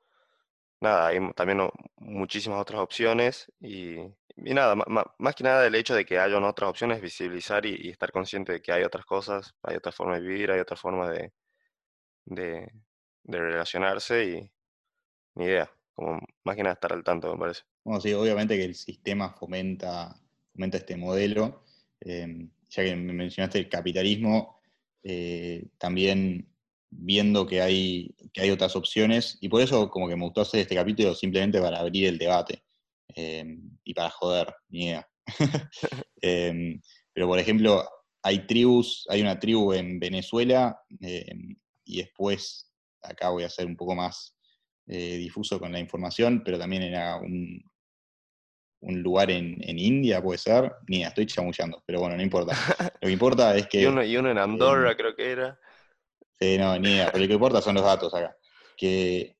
[0.82, 3.98] Nada, hay también muchísimas otras opciones y,
[4.38, 8.54] nada, más que nada el hecho de que haya otras opciones, visibilizar y, estar consciente
[8.54, 11.34] de que hay otras cosas, hay otra forma de vivir, hay otra forma de,
[12.26, 12.72] de,
[13.24, 14.52] de relacionarse y
[15.36, 17.64] ni idea, como más que nada estar al tanto, me parece.
[17.84, 20.16] Bueno, sí, obviamente que el sistema fomenta,
[20.54, 21.64] fomenta este modelo.
[22.02, 24.62] Em, ya que me mencionaste el capitalismo,
[25.04, 26.48] eh, también
[26.90, 30.62] viendo que hay, que hay otras opciones, y por eso como que me gustó hacer
[30.62, 32.64] este capítulo simplemente para abrir el debate
[33.16, 35.08] em, y para joder, ni idea.
[36.22, 36.82] Em,
[37.14, 37.88] pero por ejemplo,
[38.24, 40.78] hay tribus, hay una tribu en Venezuela,
[41.86, 42.72] y después,
[43.02, 44.36] acá voy a ser un poco más
[44.88, 47.64] eh, difuso con la información, pero también era un,
[48.82, 50.72] un lugar en, India, puede ser.
[50.88, 52.54] Ni estoy chamullando, pero bueno, no importa.
[53.02, 53.82] Lo que importa es que.
[53.82, 55.60] y, uno, en Andorra, creo que era.
[56.40, 57.08] Sí, no, ni idea.
[57.12, 58.36] Pero lo que importa son los datos acá.
[58.78, 59.36] Que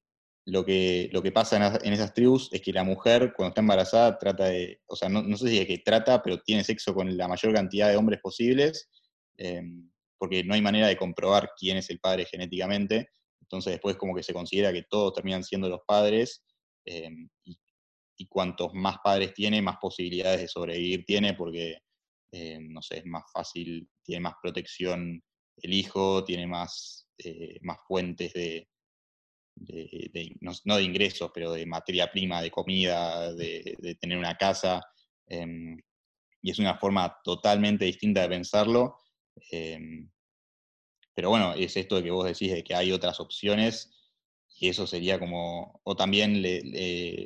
[0.46, 4.18] lo que, lo que pasa en, esas tribus es que la mujer, cuando está embarazada,
[4.18, 4.82] trata de.
[4.88, 7.90] O sea, no, sé si es que trata, pero tiene sexo con la mayor cantidad
[7.90, 8.90] de hombres posibles.
[9.38, 13.10] Em, porque no hay manera de comprobar quién es el padre genéticamente,
[13.42, 16.44] entonces después como que se considera que todos terminan siendo los padres,
[16.86, 17.58] em, y,
[18.28, 21.78] cuantos más padres tiene, más posibilidades de sobrevivir tiene, porque,
[22.34, 25.24] em, no sé, es más fácil, tiene más protección
[25.62, 28.68] el hijo, tiene más, eh, más fuentes de,
[30.42, 34.82] no, de ingresos, pero de materia prima, de comida, de, tener una casa.
[35.28, 35.78] Em,
[36.42, 38.98] y es una forma totalmente distinta de pensarlo.
[39.52, 40.10] Em,
[41.14, 43.92] pero bueno, es esto de que vos decís de que hay otras opciones
[44.60, 46.62] y eso sería como, o también le,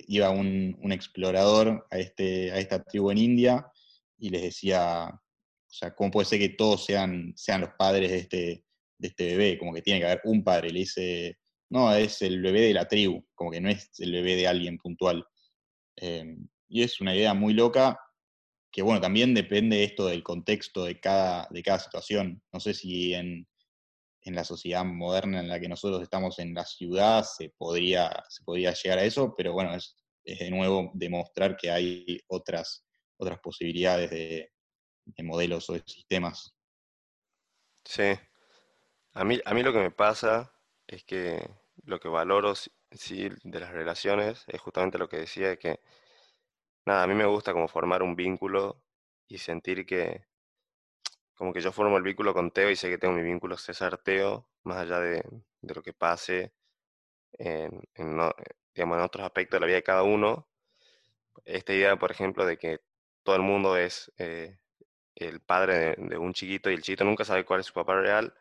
[0.07, 3.71] iba un, explorador a, este, a esta tribu en India
[4.17, 5.19] y les decía,
[5.73, 8.65] o sea, ¿cómo puede ser que todos sean, sean los padres de este,
[8.99, 9.57] de este bebé?
[9.57, 10.69] Como que tiene que haber un padre.
[10.69, 11.39] Le dice,
[11.71, 14.77] no, es el bebé de la tribu, como que no es el bebé de alguien
[14.77, 15.25] puntual.
[15.95, 17.99] Em, y es una idea muy loca
[18.71, 22.43] que, bueno, también depende esto del contexto de cada, de cada situación.
[22.51, 23.47] No sé si en,
[24.25, 28.73] la sociedad moderna en la que nosotros estamos en la ciudad se podría, se podría
[28.73, 32.85] llegar a eso, pero bueno, es, de nuevo demostrar que hay otras,
[33.17, 34.52] otras posibilidades de,
[35.05, 36.53] de modelos o de sistemas.
[37.85, 38.13] Sí.
[39.13, 40.53] A mí, a mí lo que me pasa
[40.87, 41.49] es que
[41.85, 45.79] lo que valoro sí, de las relaciones es justamente lo que decía, de que,
[46.85, 48.81] nada, a mí me gusta como formar un vínculo
[49.27, 50.25] y sentir que,
[51.35, 53.97] como que yo formo el vínculo con Teo y sé que tengo mi vínculo César
[53.97, 55.23] Teo, más allá de,
[55.61, 56.53] lo que pase
[57.33, 60.47] en, digamos, en otros aspectos de la vida de cada uno.
[61.45, 62.81] Esta idea, por ejemplo, de que
[63.23, 64.59] todo el mundo es eh,
[65.15, 68.33] el padre de, un chiquito y el chiquito nunca sabe cuál es su papá real,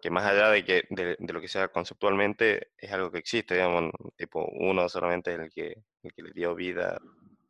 [0.00, 3.92] que más allá de, que, de, lo que sea conceptualmente, es algo que existe, digamos,
[4.16, 7.00] tipo, uno solamente es el que, el que le dio vida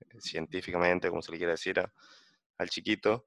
[0.00, 1.83] eh, científicamente, como se le quiere decir,
[2.59, 3.26] al chiquito.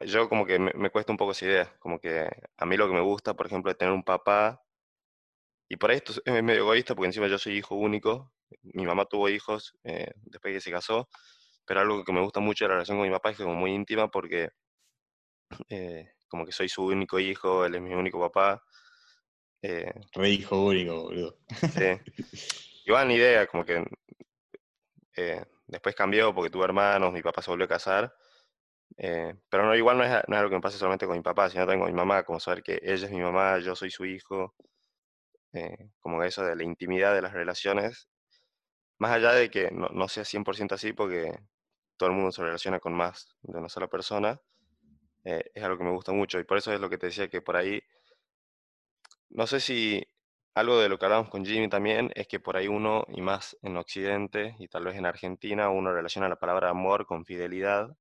[0.00, 2.94] yo como que me, cuesta un poco esa idea, como que a mí lo que
[2.94, 4.62] me gusta, por ejemplo, es tener un papá,
[5.68, 9.28] y por esto es medio egoísta, porque encima yo soy hijo único, mi mamá tuvo
[9.28, 11.08] hijos eh, después que se casó,
[11.68, 13.46] pero algo que me gusta mucho de la relación con mi papá es que es
[13.46, 14.50] como muy íntima porque...
[15.68, 18.62] Eh, como que soy su único hijo, él es mi único papá.
[19.62, 21.38] Eh, Re hijo único, boludo.
[21.72, 21.98] Sí.
[22.86, 23.84] Igual ni idea, como que
[25.16, 28.14] eh, después cambió porque tuve hermanos, mi papá se volvió a casar.
[28.96, 31.22] Eh, pero no, igual no es, no es, algo que me pase solamente con mi
[31.22, 33.90] papá, sino también con mi mamá, como saber que ella es mi mamá, yo soy
[33.90, 34.54] su hijo.
[35.52, 38.08] Eh, como eso de la intimidad de las relaciones.
[38.98, 41.32] Más allá de que no, no sea 100% así, porque
[41.98, 44.40] todo el mundo se relaciona con más de una sola persona.
[45.24, 47.28] Eh, es algo que me gusta mucho y por eso es lo que te decía
[47.28, 47.82] que por ahí,
[49.30, 50.06] no sé si
[50.54, 53.56] algo de lo que hablamos con Jimmy también es que por ahí uno, y más
[53.62, 57.96] en Occidente y tal vez en Argentina, uno relaciona la palabra amor con fidelidad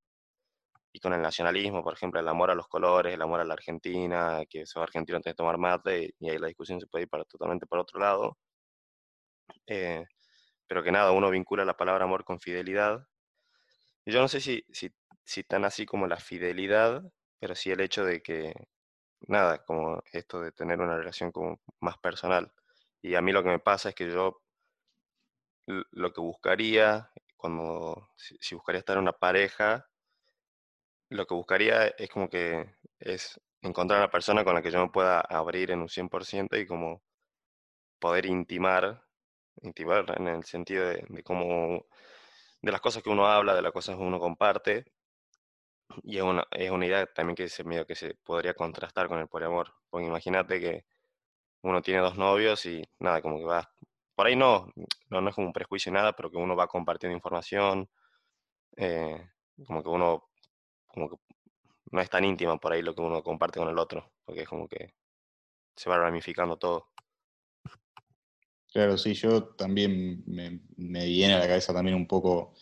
[0.92, 3.54] y con el nacionalismo, por ejemplo, el amor a los colores, el amor a la
[3.54, 6.88] Argentina, que se va a Argentina antes de tomar mate y ahí la discusión se
[6.88, 8.38] puede ir para, totalmente por otro lado.
[9.68, 10.06] Eh,
[10.68, 13.08] pero que nada, uno vincula la palabra amor con fidelidad.
[14.12, 14.91] Yo no sé si, si,
[15.24, 17.04] si tan así como la fidelidad
[17.39, 18.54] pero sí el hecho de que,
[19.28, 22.52] nada, como esto de tener una relación como más personal.
[23.02, 24.41] Y a mí lo que me pasa es que yo
[25.67, 29.88] lo que buscaría, cuando, si, buscaría estar en una pareja,
[31.10, 32.65] lo que buscaría es como que
[33.00, 36.65] es encontrar una persona con la que yo me pueda abrir en un 100% y
[36.65, 37.02] como
[38.00, 39.04] poder intimar,
[39.62, 41.88] intimar en el sentido de, de cómo,
[42.62, 44.86] de las cosas que uno habla, de las cosas que uno comparte,
[46.04, 49.28] y es una, es una idea también que se, que se podría contrastar con el
[49.28, 49.74] poliamor.
[49.89, 50.86] Porque imagínate que
[51.63, 53.72] uno tiene dos novios y nada, como que va.
[54.15, 54.67] Por ahí no,
[55.10, 57.89] no, no es como un prejuicio nada, pero que uno va compartiendo información.
[58.78, 59.30] Eh,
[59.67, 60.30] como que uno,
[60.88, 61.17] como que
[61.91, 64.50] no es tan íntima por ahí lo que uno comparte con el otro, porque es
[64.50, 64.93] como que
[65.76, 66.89] se va ramificando todo.
[68.78, 72.54] Claro, sí, yo también me, viene a la cabeza también un poco,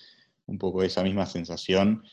[0.45, 2.05] un poco esa misma sensación.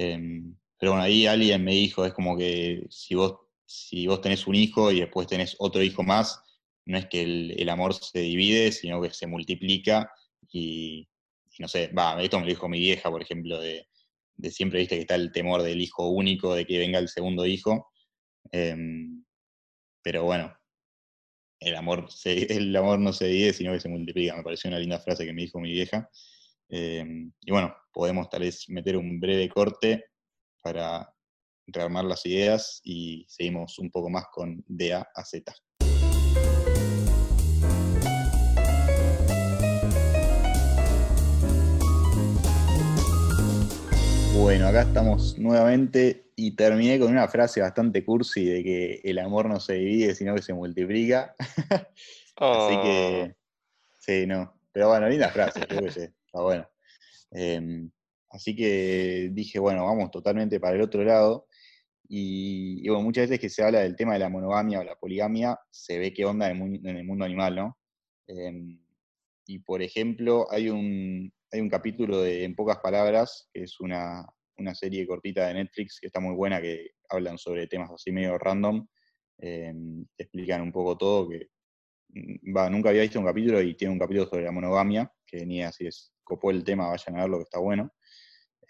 [0.00, 4.48] Em, pero bueno, ahí alguien me dijo, es como que si vos, si vos tenés
[4.48, 6.42] un hijo y después tenés otro hijo más,
[6.86, 10.10] no es que el, amor se divide, sino que se multiplica
[10.50, 11.08] y,
[11.60, 13.86] no sé, va, esto me lo dijo mi vieja, por ejemplo, de,
[14.50, 17.92] siempre viste que está el temor del hijo único, de que venga el segundo hijo.
[18.50, 19.24] Em,
[20.02, 20.52] pero bueno,
[21.66, 24.36] el amor, el amor no se divide, sino que se multiplica.
[24.36, 26.08] Me pareció una linda frase que me dijo mi vieja.
[26.68, 30.04] Em, y bueno, podemos tal vez meter un breve corte
[30.62, 31.12] para
[31.66, 35.52] rearmar las ideas y seguimos un poco más con de A a Z.
[44.36, 49.48] Bueno, acá estamos nuevamente y terminé con una frase bastante cursi de que el amor
[49.48, 51.34] no se divide, sino que se multiplica.
[52.38, 53.34] Así que, Oh,
[53.98, 54.60] sí, no.
[54.72, 56.68] Pero bueno, linda frase, creo que sí, está bueno.
[57.30, 57.90] Em,
[58.30, 61.46] así que dije, bueno, vamos totalmente para el otro lado.
[62.08, 64.96] Y, y bueno, muchas veces que se habla del tema de la monogamia o la
[64.96, 67.78] poligamia, se ve qué onda en el, mu- en el mundo animal, ¿no?
[68.26, 68.80] Em,
[69.46, 74.24] y por ejemplo, hay un, hay un capítulo de En pocas palabras, que es una,
[74.58, 78.38] una serie cortita de Netflix que está muy buena, que hablan sobre temas así medio
[78.38, 78.86] random.
[79.38, 81.48] te explican un poco todo, que
[82.08, 85.44] mm, va, nunca había visto un capítulo y tiene un capítulo sobre la monogamia, que
[85.46, 87.92] ni así es, copó el tema, vayan a verlo que está bueno.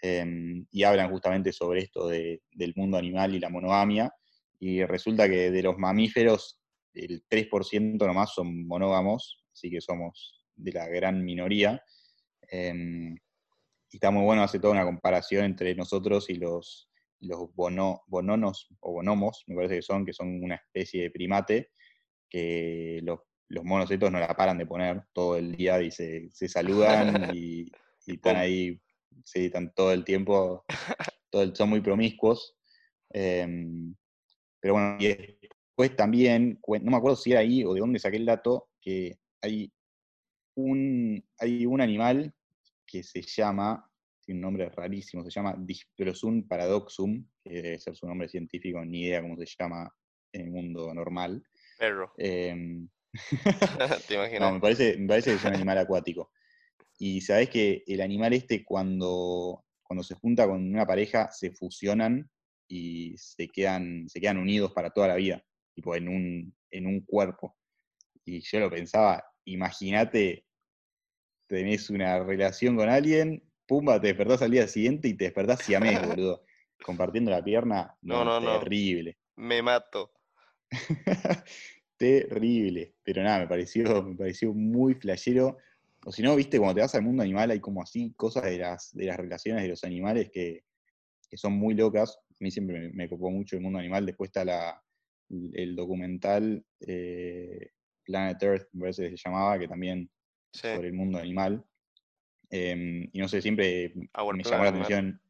[0.01, 4.13] Em, y hablan justamente sobre esto de- del mundo animal y la monogamia.
[4.59, 6.59] Y resulta que de los mamíferos,
[6.93, 11.81] el 3% nomás son monógamos, así que somos de la gran minoría.
[12.49, 13.15] Em,
[13.91, 16.89] y está muy bueno, hace toda una comparación entre nosotros y los,
[17.21, 21.71] los bono- bononos o bonomos, me parece que son, que son una especie de primate,
[22.29, 26.29] que los, los monos estos no la paran de poner todo el día y se,
[26.31, 27.71] se saludan y,
[28.05, 28.79] están ahí,
[29.23, 30.65] sí, están todo el tiempo,
[31.29, 32.55] todo el- son muy promiscuos.
[33.09, 33.95] Em,
[34.59, 38.17] pero bueno, y después también, no me acuerdo si era ahí o de dónde saqué
[38.17, 39.71] el dato, que hay
[40.55, 42.33] un, hay un animal
[42.87, 43.87] que se llama,
[44.21, 49.03] tiene un nombre rarísimo, se llama Dysprosum paradoxum, que debe ser su nombre científico, ni
[49.03, 49.93] idea cómo se llama
[50.31, 51.43] en el mundo normal.
[51.77, 52.13] Perro.
[52.17, 52.89] Em,
[54.07, 54.53] ¿Te no, imaginas?
[54.53, 56.31] me parece, me parece que es un animal acuático.
[56.97, 62.29] Y sabés que el animal este cuando, cuando se junta con una pareja se fusionan
[62.67, 67.01] y se quedan, se quedan unidos para toda la vida, tipo en un, en un
[67.01, 67.55] cuerpo.
[68.25, 70.46] Y yo lo pensaba, imagínate,
[71.47, 75.99] tenés una relación con alguien, pumba, te despertás al día siguiente y te despertás siamés,
[76.07, 76.43] boludo.
[76.83, 78.59] Compartiendo la pierna, No, no, no, no.
[78.59, 79.17] terrible.
[79.35, 80.11] Me mato.
[81.97, 82.93] Terrible.
[83.03, 85.57] Pero nada, me pareció, me pareció muy flashero.
[86.05, 88.59] O si no, viste, cuando te vas al mundo animal hay como así cosas de
[88.59, 90.63] las, de las relaciones de los animales que,
[91.29, 92.19] que son muy locas.
[92.29, 94.05] A mí siempre me, me copó mucho el mundo animal.
[94.05, 94.83] Después está la,
[95.53, 97.71] el documental eh,
[98.03, 100.09] Planet Earth, me parece que se llamaba, que también
[100.51, 100.67] Sí.
[100.67, 101.65] sobre el mundo animal.
[102.49, 105.21] Em, y no sé, siempre Our me llamó la atención.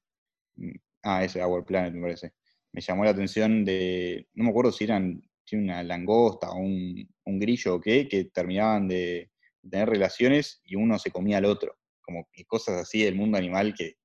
[0.55, 0.71] mm,
[1.03, 2.33] Ah, ese, Our Planet, me parece.
[2.73, 4.27] Me llamó la atención de.
[4.33, 8.25] No me acuerdo si eran si una langosta o un, un grillo o qué, que
[8.25, 9.31] terminaban de
[9.69, 11.77] tener relaciones y uno se comía al otro.
[12.01, 13.95] Como que cosas así del mundo animal que,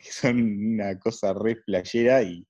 [0.00, 0.40] que son
[0.74, 2.46] una cosa re playera y,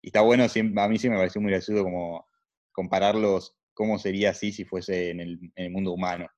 [0.00, 2.26] y está bueno, siempre, a mí sí me pareció muy gracioso como
[2.70, 6.28] compararlos, cómo sería así si fuese en el, en el mundo humano.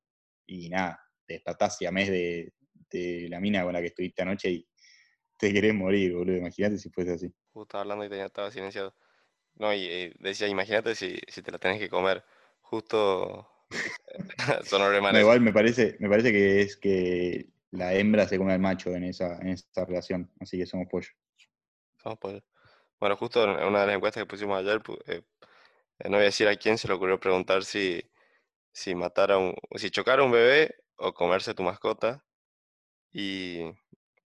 [0.47, 2.53] Y nada, te despertás mes de,
[2.91, 4.69] de la mina con la que estuviste anoche y
[5.37, 6.37] te querés morir, boludo.
[6.37, 7.35] Imagínate si fuese así.
[7.53, 8.95] Justo estaba hablando y tenía, estaba silenciado.
[9.57, 12.25] No, y eh, decía, imagínate si, si te la tenés que comer.
[12.61, 13.49] Justo
[14.65, 18.39] sonó re mal No, igual me parece, me parece que es que la hembra se
[18.39, 21.09] come al macho en esa, en esa relación, así que somos pollo.
[22.03, 22.43] Somos pollo.
[23.01, 25.23] Bueno, justo en una de las encuestas que pusimos ayer, eh,
[25.99, 28.03] eh, no voy a decir a quién se le ocurrió preguntar si,
[28.73, 32.25] si matar a un, si chocar a un bebé o comerse tu mascota.
[33.13, 33.63] Y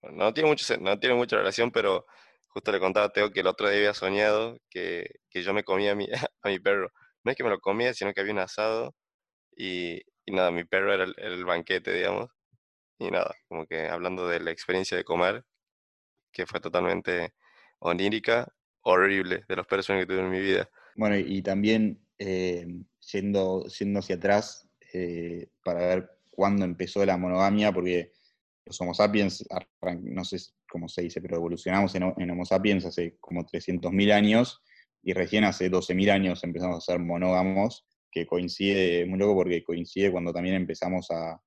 [0.02, 2.06] bueno, no tiene mucho, no tiene mucha relación, pero
[2.47, 5.63] justo le contaba a Teo que el otro día había soñado que, que yo me
[5.63, 6.08] comía a mi,
[6.43, 6.91] a mi perro.
[7.24, 8.95] No es que me lo comía, sino que había un asado
[9.56, 12.30] y, y nada, mi perro era el, el banquete, digamos.
[13.00, 15.43] Y nada, como que hablando de la experiencia de comer,
[16.32, 17.34] que fue totalmente
[17.80, 18.47] onírica,
[18.82, 20.69] horrible, de los sueños que tuve en mi vida.
[20.95, 22.67] Bueno, y también eh,
[23.12, 28.12] yendo, yendo hacia atrás eh, para ver cuándo empezó la monogamia, porque
[28.65, 29.46] los Homo sapiens,
[30.02, 30.38] no sé
[30.70, 34.62] cómo se dice, pero evolucionamos en, ho- en Homo sapiens hace como 300.000 años
[35.04, 40.12] y recién hace 12.000 años empezamos a ser monógamos, que coincide, muy loco porque coincide
[40.12, 41.41] cuando también empezamos a,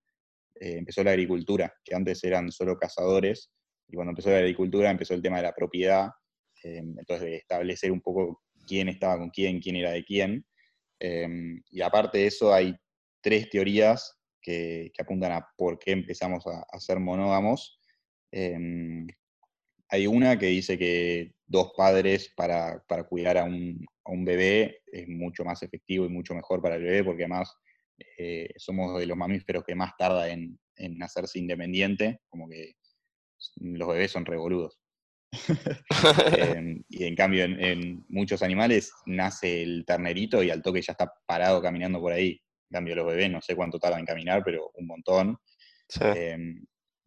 [0.61, 3.51] eh, empezó la agricultura, que antes eran solo cazadores,
[3.89, 6.09] y cuando empezó la agricultura empezó el tema de la propiedad,
[6.63, 10.47] eh, entonces de establecer un poco quién estaba con quién, quién era de quién.
[11.01, 11.29] Eh,
[11.71, 12.75] y aparte de eso hay
[13.21, 17.81] tres teorías que, apuntan a por qué empezamos a, ser monógamos.
[18.31, 19.07] Eh,
[19.89, 24.83] hay una que dice que dos padres para, para cuidar a un, a un, bebé
[24.87, 27.55] es mucho más efectivo y mucho mejor para el bebé, porque además
[28.19, 32.75] eh, somos de los mamíferos que más tarda en, en hacerse independiente, como que
[33.57, 34.79] los bebés son revoludos.
[36.39, 40.93] eh, y en cambio, en, en, muchos animales nace el ternerito y al toque ya
[40.93, 42.41] está parado caminando por ahí.
[42.75, 45.39] Cambio, los bebés no sé cuánto tardan en caminar, pero un montón.
[45.89, 46.01] Sí.
[46.05, 46.37] Eh,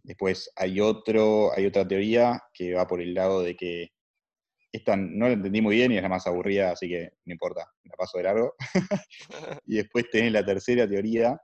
[0.08, 3.90] Después hay, otro, hay otra teoría que va por el lado de que
[4.72, 7.70] esta no la entendí muy bien y es la más aburrida, así que no importa,
[7.84, 8.56] la paso de largo.
[9.66, 11.38] y después tenés la tercera teoría,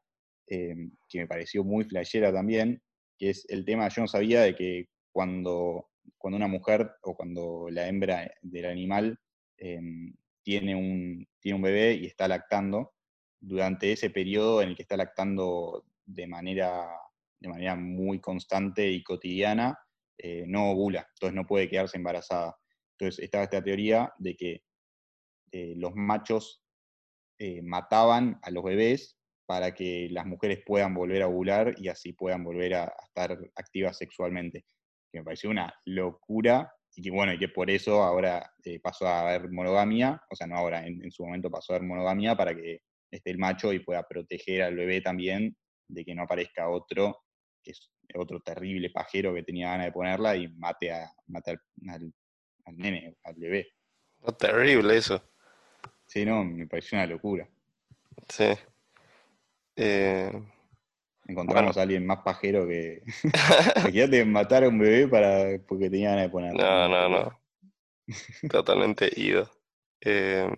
[0.47, 2.81] em, que me pareció muy flashera también,
[3.17, 7.67] que es el tema, yo no sabía de que cuando, cuando una mujer o cuando
[7.69, 9.19] la hembra del animal
[9.57, 12.93] em, tiene, un, tiene un bebé y está lactando,
[13.43, 16.89] durante ese periodo en el que está lactando de manera,
[17.39, 19.77] de manera muy constante y cotidiana,
[20.17, 22.55] eh, no ovula, entonces no puede quedarse embarazada.
[22.97, 24.63] Entonces estaba esta teoría de que
[25.51, 26.63] eh, los machos
[27.37, 32.13] eh, mataban a los bebés para que las mujeres puedan volver a ovular y así
[32.13, 34.63] puedan volver a, estar activas sexualmente.
[35.11, 39.21] Que me pareció una locura y que bueno, y que por eso ahora pasó a
[39.21, 42.55] haber monogamia, o sea, no ahora, en, en, su momento pasó a haber monogamia para
[42.55, 42.83] que
[43.15, 45.55] esté el macho y pueda proteger al bebé también
[45.87, 47.23] de que no aparezca otro,
[47.61, 51.57] que es otro terrible pajero que tenía ganas de ponerla y mate, a, mate
[51.87, 52.13] al,
[52.77, 53.67] nene, al bebé.
[54.37, 55.21] terrible eso.
[56.07, 57.47] Sí, no, me pareció una locura.
[58.29, 58.53] Sí.
[59.75, 60.31] Eh,
[61.25, 63.03] Encontramos a alguien más pajero que.
[63.77, 66.63] Imagínate matar a un bebé para porque tenía ganas de ponerla.
[66.63, 67.39] No, no, no.
[68.49, 69.49] Totalmente ido.
[70.01, 70.49] Eh,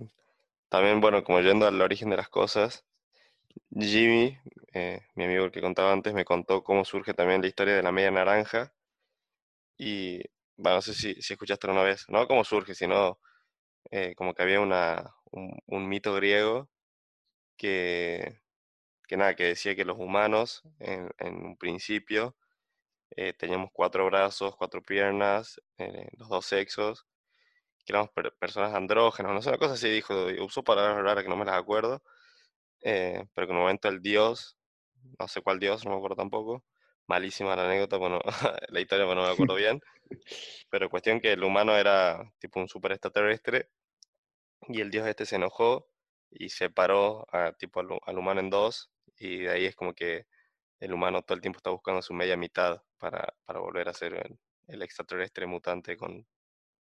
[0.70, 2.86] también, bueno, como yendo al origen de las cosas,
[3.72, 4.38] Jimmy,
[4.74, 7.84] eh, mi amigo el que contaba antes, me contó cómo surge también la historia de
[7.84, 8.74] la media naranja.
[9.78, 10.20] Y,
[10.58, 13.20] bueno, no sé si, si escuchaste una vez, no cómo surge, sino
[13.92, 16.70] eh, como que había una, un, mito griego
[17.58, 18.42] que,
[19.08, 21.12] que, nada, que decía que los humanos en,
[21.46, 22.36] un principio
[23.12, 25.62] eh, teníamos cuatro brazos, cuatro piernas,
[26.18, 27.08] los dos sexos,
[27.86, 28.10] que éramos
[28.40, 31.56] personas andrógenas, no sé, una cosa así dijo, usó palabras raras que no me las
[31.56, 32.02] acuerdo,
[32.82, 34.58] eh, pero que en un momento el dios,
[35.20, 36.64] no sé cuál dios, no me acuerdo tampoco,
[37.08, 38.20] malísima la anécdota, bueno,
[38.70, 39.82] la historia bueno, no me acuerdo bien,
[40.70, 43.70] pero cuestión que el humano era tipo un super extraterrestre
[44.68, 45.88] y el dios este se enojó
[46.32, 50.26] y separó a, tipo al, humano en dos y de ahí es como que
[50.80, 54.38] el humano todo el tiempo está buscando su media mitad para, para volver a ser
[54.68, 56.26] el extraterrestre mutante con,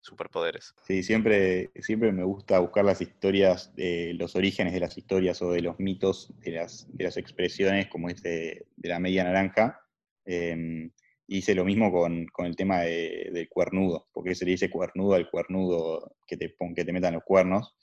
[0.05, 0.75] superpoderes.
[0.85, 5.61] Sí, siempre, siempre me gusta buscar las historias, los orígenes de las historias o de
[5.61, 9.81] los mitos de las, de las expresiones, como este de la media naranja.
[10.25, 10.91] Em,
[11.27, 16.15] hice lo mismo con, el tema del cuernudo, porque se le dice cuernudo al cuernudo
[16.27, 17.75] que te, que te metan los cuernos.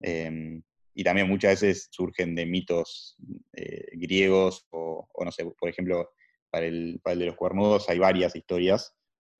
[0.00, 0.62] Em,
[0.94, 3.16] y también muchas veces surgen de mitos
[3.52, 6.10] eh, griegos, o, no sé, por ejemplo,
[6.50, 8.94] para el, para el de los cuernudos hay varias historias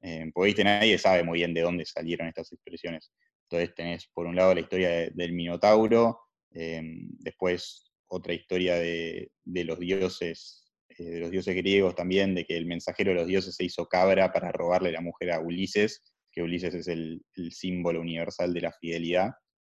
[0.07, 3.11] eh, porque nadie sabe muy bien de dónde salieron estas expresiones.
[3.48, 9.78] Entonces tenés por un lado la historia del Minotauro, em, después otra historia de, los
[9.78, 13.64] dioses, eh, de los dioses griegos también, de que el mensajero de los dioses se
[13.64, 18.61] hizo cabra para robarle la mujer a Ulises, que Ulises es el, símbolo universal de
[18.61, 19.30] la fidelidad.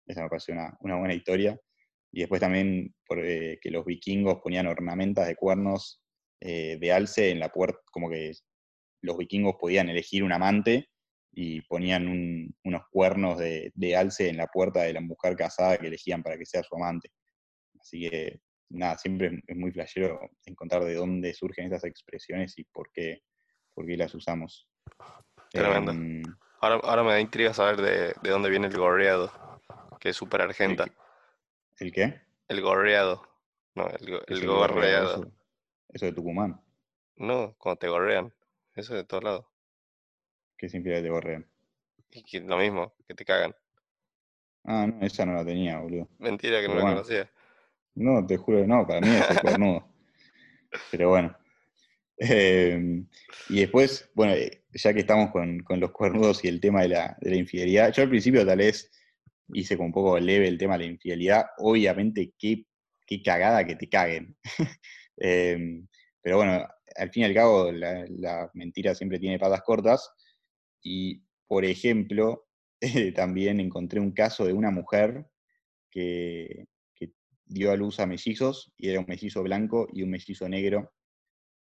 [0.06, 1.58] Esa me parece una, buena historia.
[2.12, 6.00] Y después también eh, que los vikingos ponían ornamentas de cuernos
[6.40, 8.32] eh, de alce en la puerta, como que
[9.02, 10.88] los vikingos podían elegir un amante
[11.32, 16.22] y ponían unos cuernos de, alce en la puerta de la mujer casada que elegían
[16.22, 17.10] para que sea su amante.
[17.80, 22.90] Así que, nada, siempre es muy flashero encontrar de dónde surgen estas expresiones y por
[22.92, 23.22] qué,
[23.74, 24.68] por qué las usamos.
[25.50, 25.92] Tremendo.
[25.92, 26.22] Em,
[26.60, 29.32] ahora, ahora, me da intriga saber de, dónde viene el gorreado,
[30.00, 30.86] que es súper argenta.
[31.78, 32.20] ¿El, qué?
[32.48, 33.22] El gorreado.
[33.74, 35.14] No, el, el gorreado.
[35.14, 35.32] Eso,
[35.90, 36.60] eso de Tucumán.
[37.16, 38.32] No, cuando te gorrean.
[38.74, 39.46] Eso de todos lados.
[40.56, 41.46] ¿Qué significa te gorrean?
[42.10, 43.54] Y que lo mismo, que te cagan.
[44.64, 46.08] Ah, no, esa no la tenía, boludo.
[46.18, 47.30] Mentira que no la conocía.
[47.94, 49.88] No, te juro que no, para mí es el cornudo.
[50.90, 51.36] Pero bueno.
[52.22, 53.06] Em,
[53.48, 57.16] y después, bueno, eh, ya que estamos con, los cuernudos y el tema de la,
[57.22, 58.90] infidelidad, yo al principio tal vez
[59.54, 61.46] hice como un poco leve el tema de la infidelidad.
[61.58, 62.66] Obviamente, qué,
[63.06, 64.36] qué cagada que te caguen.
[65.22, 65.86] Em,
[66.22, 66.66] pero bueno,
[67.00, 70.10] al fin y al cabo, la, mentira siempre tiene patas cortas.
[70.82, 72.46] Y, por ejemplo,
[73.14, 75.26] también encontré un caso de una mujer
[75.90, 76.66] que,
[77.52, 80.92] dio a luz a mellizos, y era un mellizo blanco y un mellizo negro,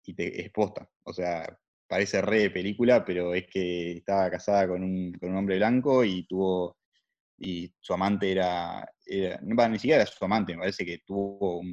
[0.06, 0.88] y te exposta.
[1.04, 6.04] O sea, parece re de película, pero es que estaba casada con un, hombre blanco
[6.04, 6.78] y tuvo.
[7.40, 8.86] Y su amante era.
[9.42, 11.64] no, ni siquiera era su amante, me parece que tuvo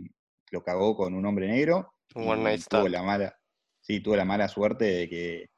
[0.50, 1.92] lo cagó con un hombre negro.
[2.14, 2.88] Un one night stand.
[2.88, 3.38] la mala,
[3.86, 5.50] sí, tuvo la mala suerte de que,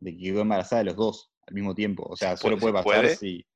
[0.00, 2.04] de que quedó embarazada de los dos al mismo tiempo.
[2.08, 3.46] O sea, solo puede pasar si.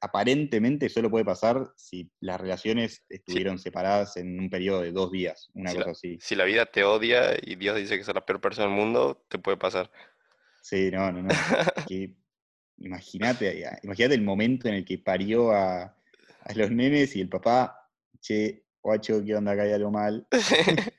[0.00, 5.48] aparentemente solo puede pasar si las relaciones estuvieron separadas en un periodo de dos días,
[5.54, 6.18] una Si cosa la, así.
[6.20, 9.24] si la vida te odia y Dios dice que sos la peor persona del mundo,
[9.28, 9.90] te puede pasar.
[10.60, 11.28] Sí, no, no, no.
[12.78, 17.88] Imagínate, imagínate el momento en el que parió a, a los nenes y el papá,
[18.20, 19.52] che, guacho, ¿qué onda?
[19.52, 20.28] Acá hay algo mal.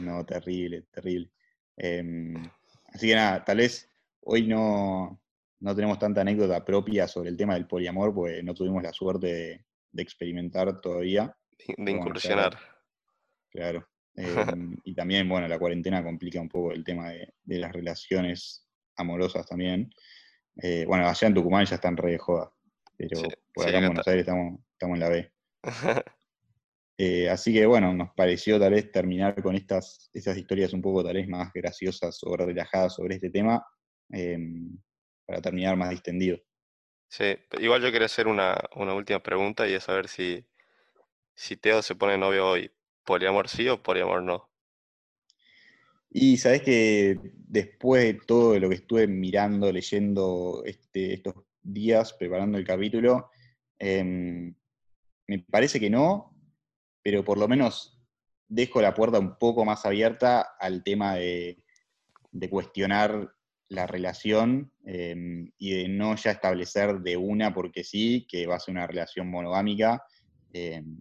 [0.00, 1.30] No, terrible, terrible.
[1.76, 2.34] Em,
[2.92, 3.88] así que nada, tal vez
[4.20, 5.20] hoy no,
[5.60, 9.26] no tenemos tanta anécdota propia sobre el tema del poliamor, porque no tuvimos la suerte
[9.26, 11.36] de, de experimentar todavía.
[11.76, 12.58] de incursionar.
[13.50, 13.86] Claro.
[14.20, 18.66] Em, y también, bueno, la cuarentena complica un poco el tema de, de las relaciones
[18.96, 19.92] amorosas también.
[20.60, 22.52] Eh, bueno, allá en Tucumán ya están re de joda,
[22.96, 24.10] pero Sí, por sí, acá en acá Buenos está.
[24.10, 25.32] Aires estamos, estamos en la B.
[27.00, 31.04] Eh, así que bueno, nos pareció tal vez terminar con estas, estas historias un poco
[31.04, 33.64] tal vez más graciosas o relajadas sobre este tema,
[34.10, 34.76] em,
[35.24, 36.38] para terminar más distendido.
[37.08, 40.44] Sí, igual yo quería hacer una, una última pregunta y es saber si,
[41.36, 42.70] si Teo se pone novio hoy.
[43.04, 44.50] ¿Poliamor sí o poliamor no?
[46.10, 52.58] Y sabes que después de todo lo que estuve mirando, leyendo este, estos días, preparando
[52.58, 53.30] el capítulo,
[53.78, 54.52] em,
[55.28, 56.37] me parece que no,
[57.10, 57.98] pero por lo menos
[58.48, 61.56] dejo la puerta un poco más abierta al tema de,
[62.50, 63.32] cuestionar
[63.70, 68.60] la relación em, y de no ya establecer de una porque sí que va a
[68.60, 70.04] ser una relación monogámica.
[70.52, 71.00] em,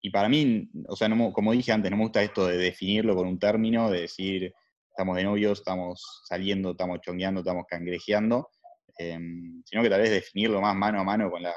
[0.00, 3.16] y para mí, o sea, no como dije antes, no me gusta esto de definirlo
[3.16, 4.54] con un término, de decir,
[4.90, 8.48] estamos de novios, estamos saliendo, estamos chongueando, estamos cangrejeando,
[8.96, 11.54] em, sino que tal vez definirlo más mano a mano con la,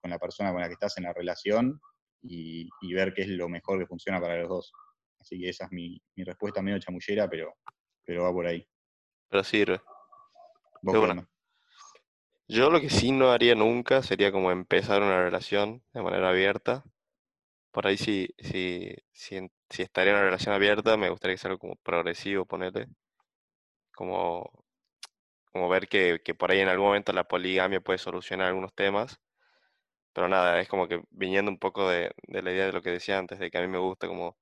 [0.00, 1.80] con la persona con la que estás en la relación
[2.22, 4.72] y, y ver qué es lo mejor que funciona para los dos.
[5.18, 7.54] Así que esa es mi, mi respuesta medio chamullera, pero,
[8.04, 8.66] pero va por ahí.
[9.28, 9.80] Pero sirve.
[10.82, 11.12] ¿Vos De qué una.
[11.12, 11.28] onda?
[12.48, 16.84] Yo lo que sí no haría nunca sería como empezar una relación de manera abierta.
[17.72, 21.50] Por ahí si, si, si, si estaría en una relación abierta, me gustaría que sea
[21.50, 22.88] algo como progresivo, ponerle.
[23.94, 24.50] Como,
[25.52, 29.20] como ver que, que por ahí en algún momento la poligamia puede solucionar algunos temas.
[30.18, 33.18] Pero nada, es como que viniendo un poco de, la idea de lo que decía
[33.18, 34.36] antes, de que a mí me gusta como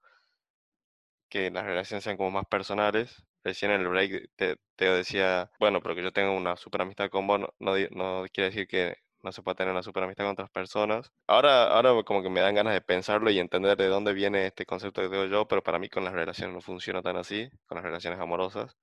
[1.29, 3.25] que las relaciones sean como más personales.
[3.45, 7.11] Recién en el break te, Teo decía, bueno, pero que yo tenga una super amistad
[7.11, 10.25] con vos no, no, no quiere decir que no se pueda tener una super amistad
[10.25, 11.13] con otras personas.
[11.27, 14.65] Ahora, ahora como que me dan ganas de pensarlo y entender de dónde viene este
[14.65, 17.77] concepto que tengo yo, pero para mí con las relaciones no funciona tan así, con
[17.77, 18.79] las relaciones amorosas.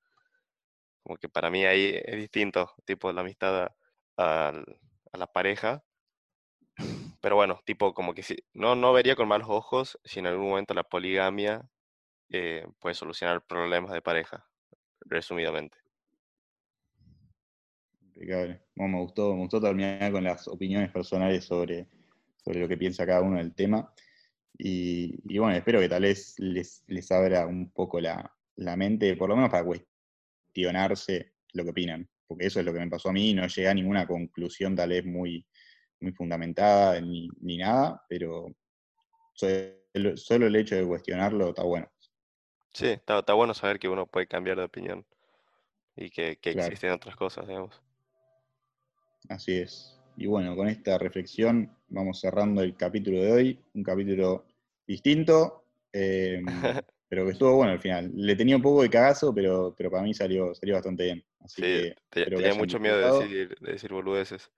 [1.03, 3.71] Como que para mí ahí es distinto, tipo la amistad
[4.17, 4.49] a,
[5.11, 5.83] a la pareja.
[7.23, 10.49] Pero bueno, tipo como que si, no, no vería con malos ojos si en algún
[10.49, 11.65] momento la poligamia
[12.29, 14.45] eh, puede solucionar problemas de pareja,
[14.99, 15.77] resumidamente.
[18.01, 18.59] Impecable.
[18.75, 21.87] Bueno, me gustó, me gustó terminar con las opiniones personales sobre,
[22.43, 23.89] sobre lo que piensa cada uno del tema.
[24.57, 29.29] Y, bueno, espero que tal vez les, les abra un poco la, la mente, por
[29.29, 32.05] lo menos para cuestionarse lo que opinan.
[32.27, 34.89] Porque eso es lo que me pasó a mí, no llegué a ninguna conclusión tal
[34.89, 35.47] vez muy,
[36.03, 38.47] muy fundamentada ni, ni nada, pero
[39.33, 41.89] solo, solo el hecho de cuestionarlo está bueno.
[42.73, 45.05] Sí, está, está bueno saber que uno puede cambiar de opinión
[45.95, 46.69] y que, que Claro.
[46.69, 47.81] existen otras cosas, digamos.
[49.29, 49.99] Así es.
[50.17, 53.59] Y bueno, con esta reflexión vamos cerrando el capítulo de hoy.
[53.73, 54.45] Un capítulo
[54.85, 56.41] distinto, eh,
[57.07, 58.11] pero que estuvo bueno al final.
[58.15, 61.23] Le tenía un poco de cagazo, pero, pero para mí salió, salió bastante bien.
[61.39, 64.51] Así Sí, que te- que tenía mucho miedo de decir, de decir boludeces.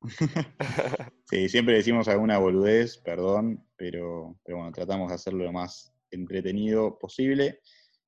[1.30, 6.98] Sí, siempre decimos alguna boludez, perdón, pero, pero bueno, tratamos de hacerlo lo más entretenido
[6.98, 7.60] posible.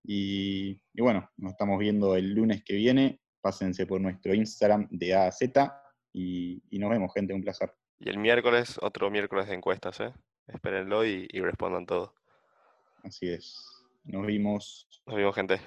[0.02, 3.20] Y, y bueno, nos estamos viendo el lunes que viene.
[3.42, 5.82] Pásense por nuestro Instagram de A a Z
[6.12, 7.34] y, y nos vemos, gente.
[7.34, 7.72] Un placer.
[7.98, 10.12] Y el miércoles, otro miércoles de encuestas, ¿eh?
[10.46, 12.14] Espérenlo y, y respondan todo.
[13.02, 13.84] Así es.
[14.04, 14.88] Nos vimos.
[15.06, 15.60] Nos vemos, gente.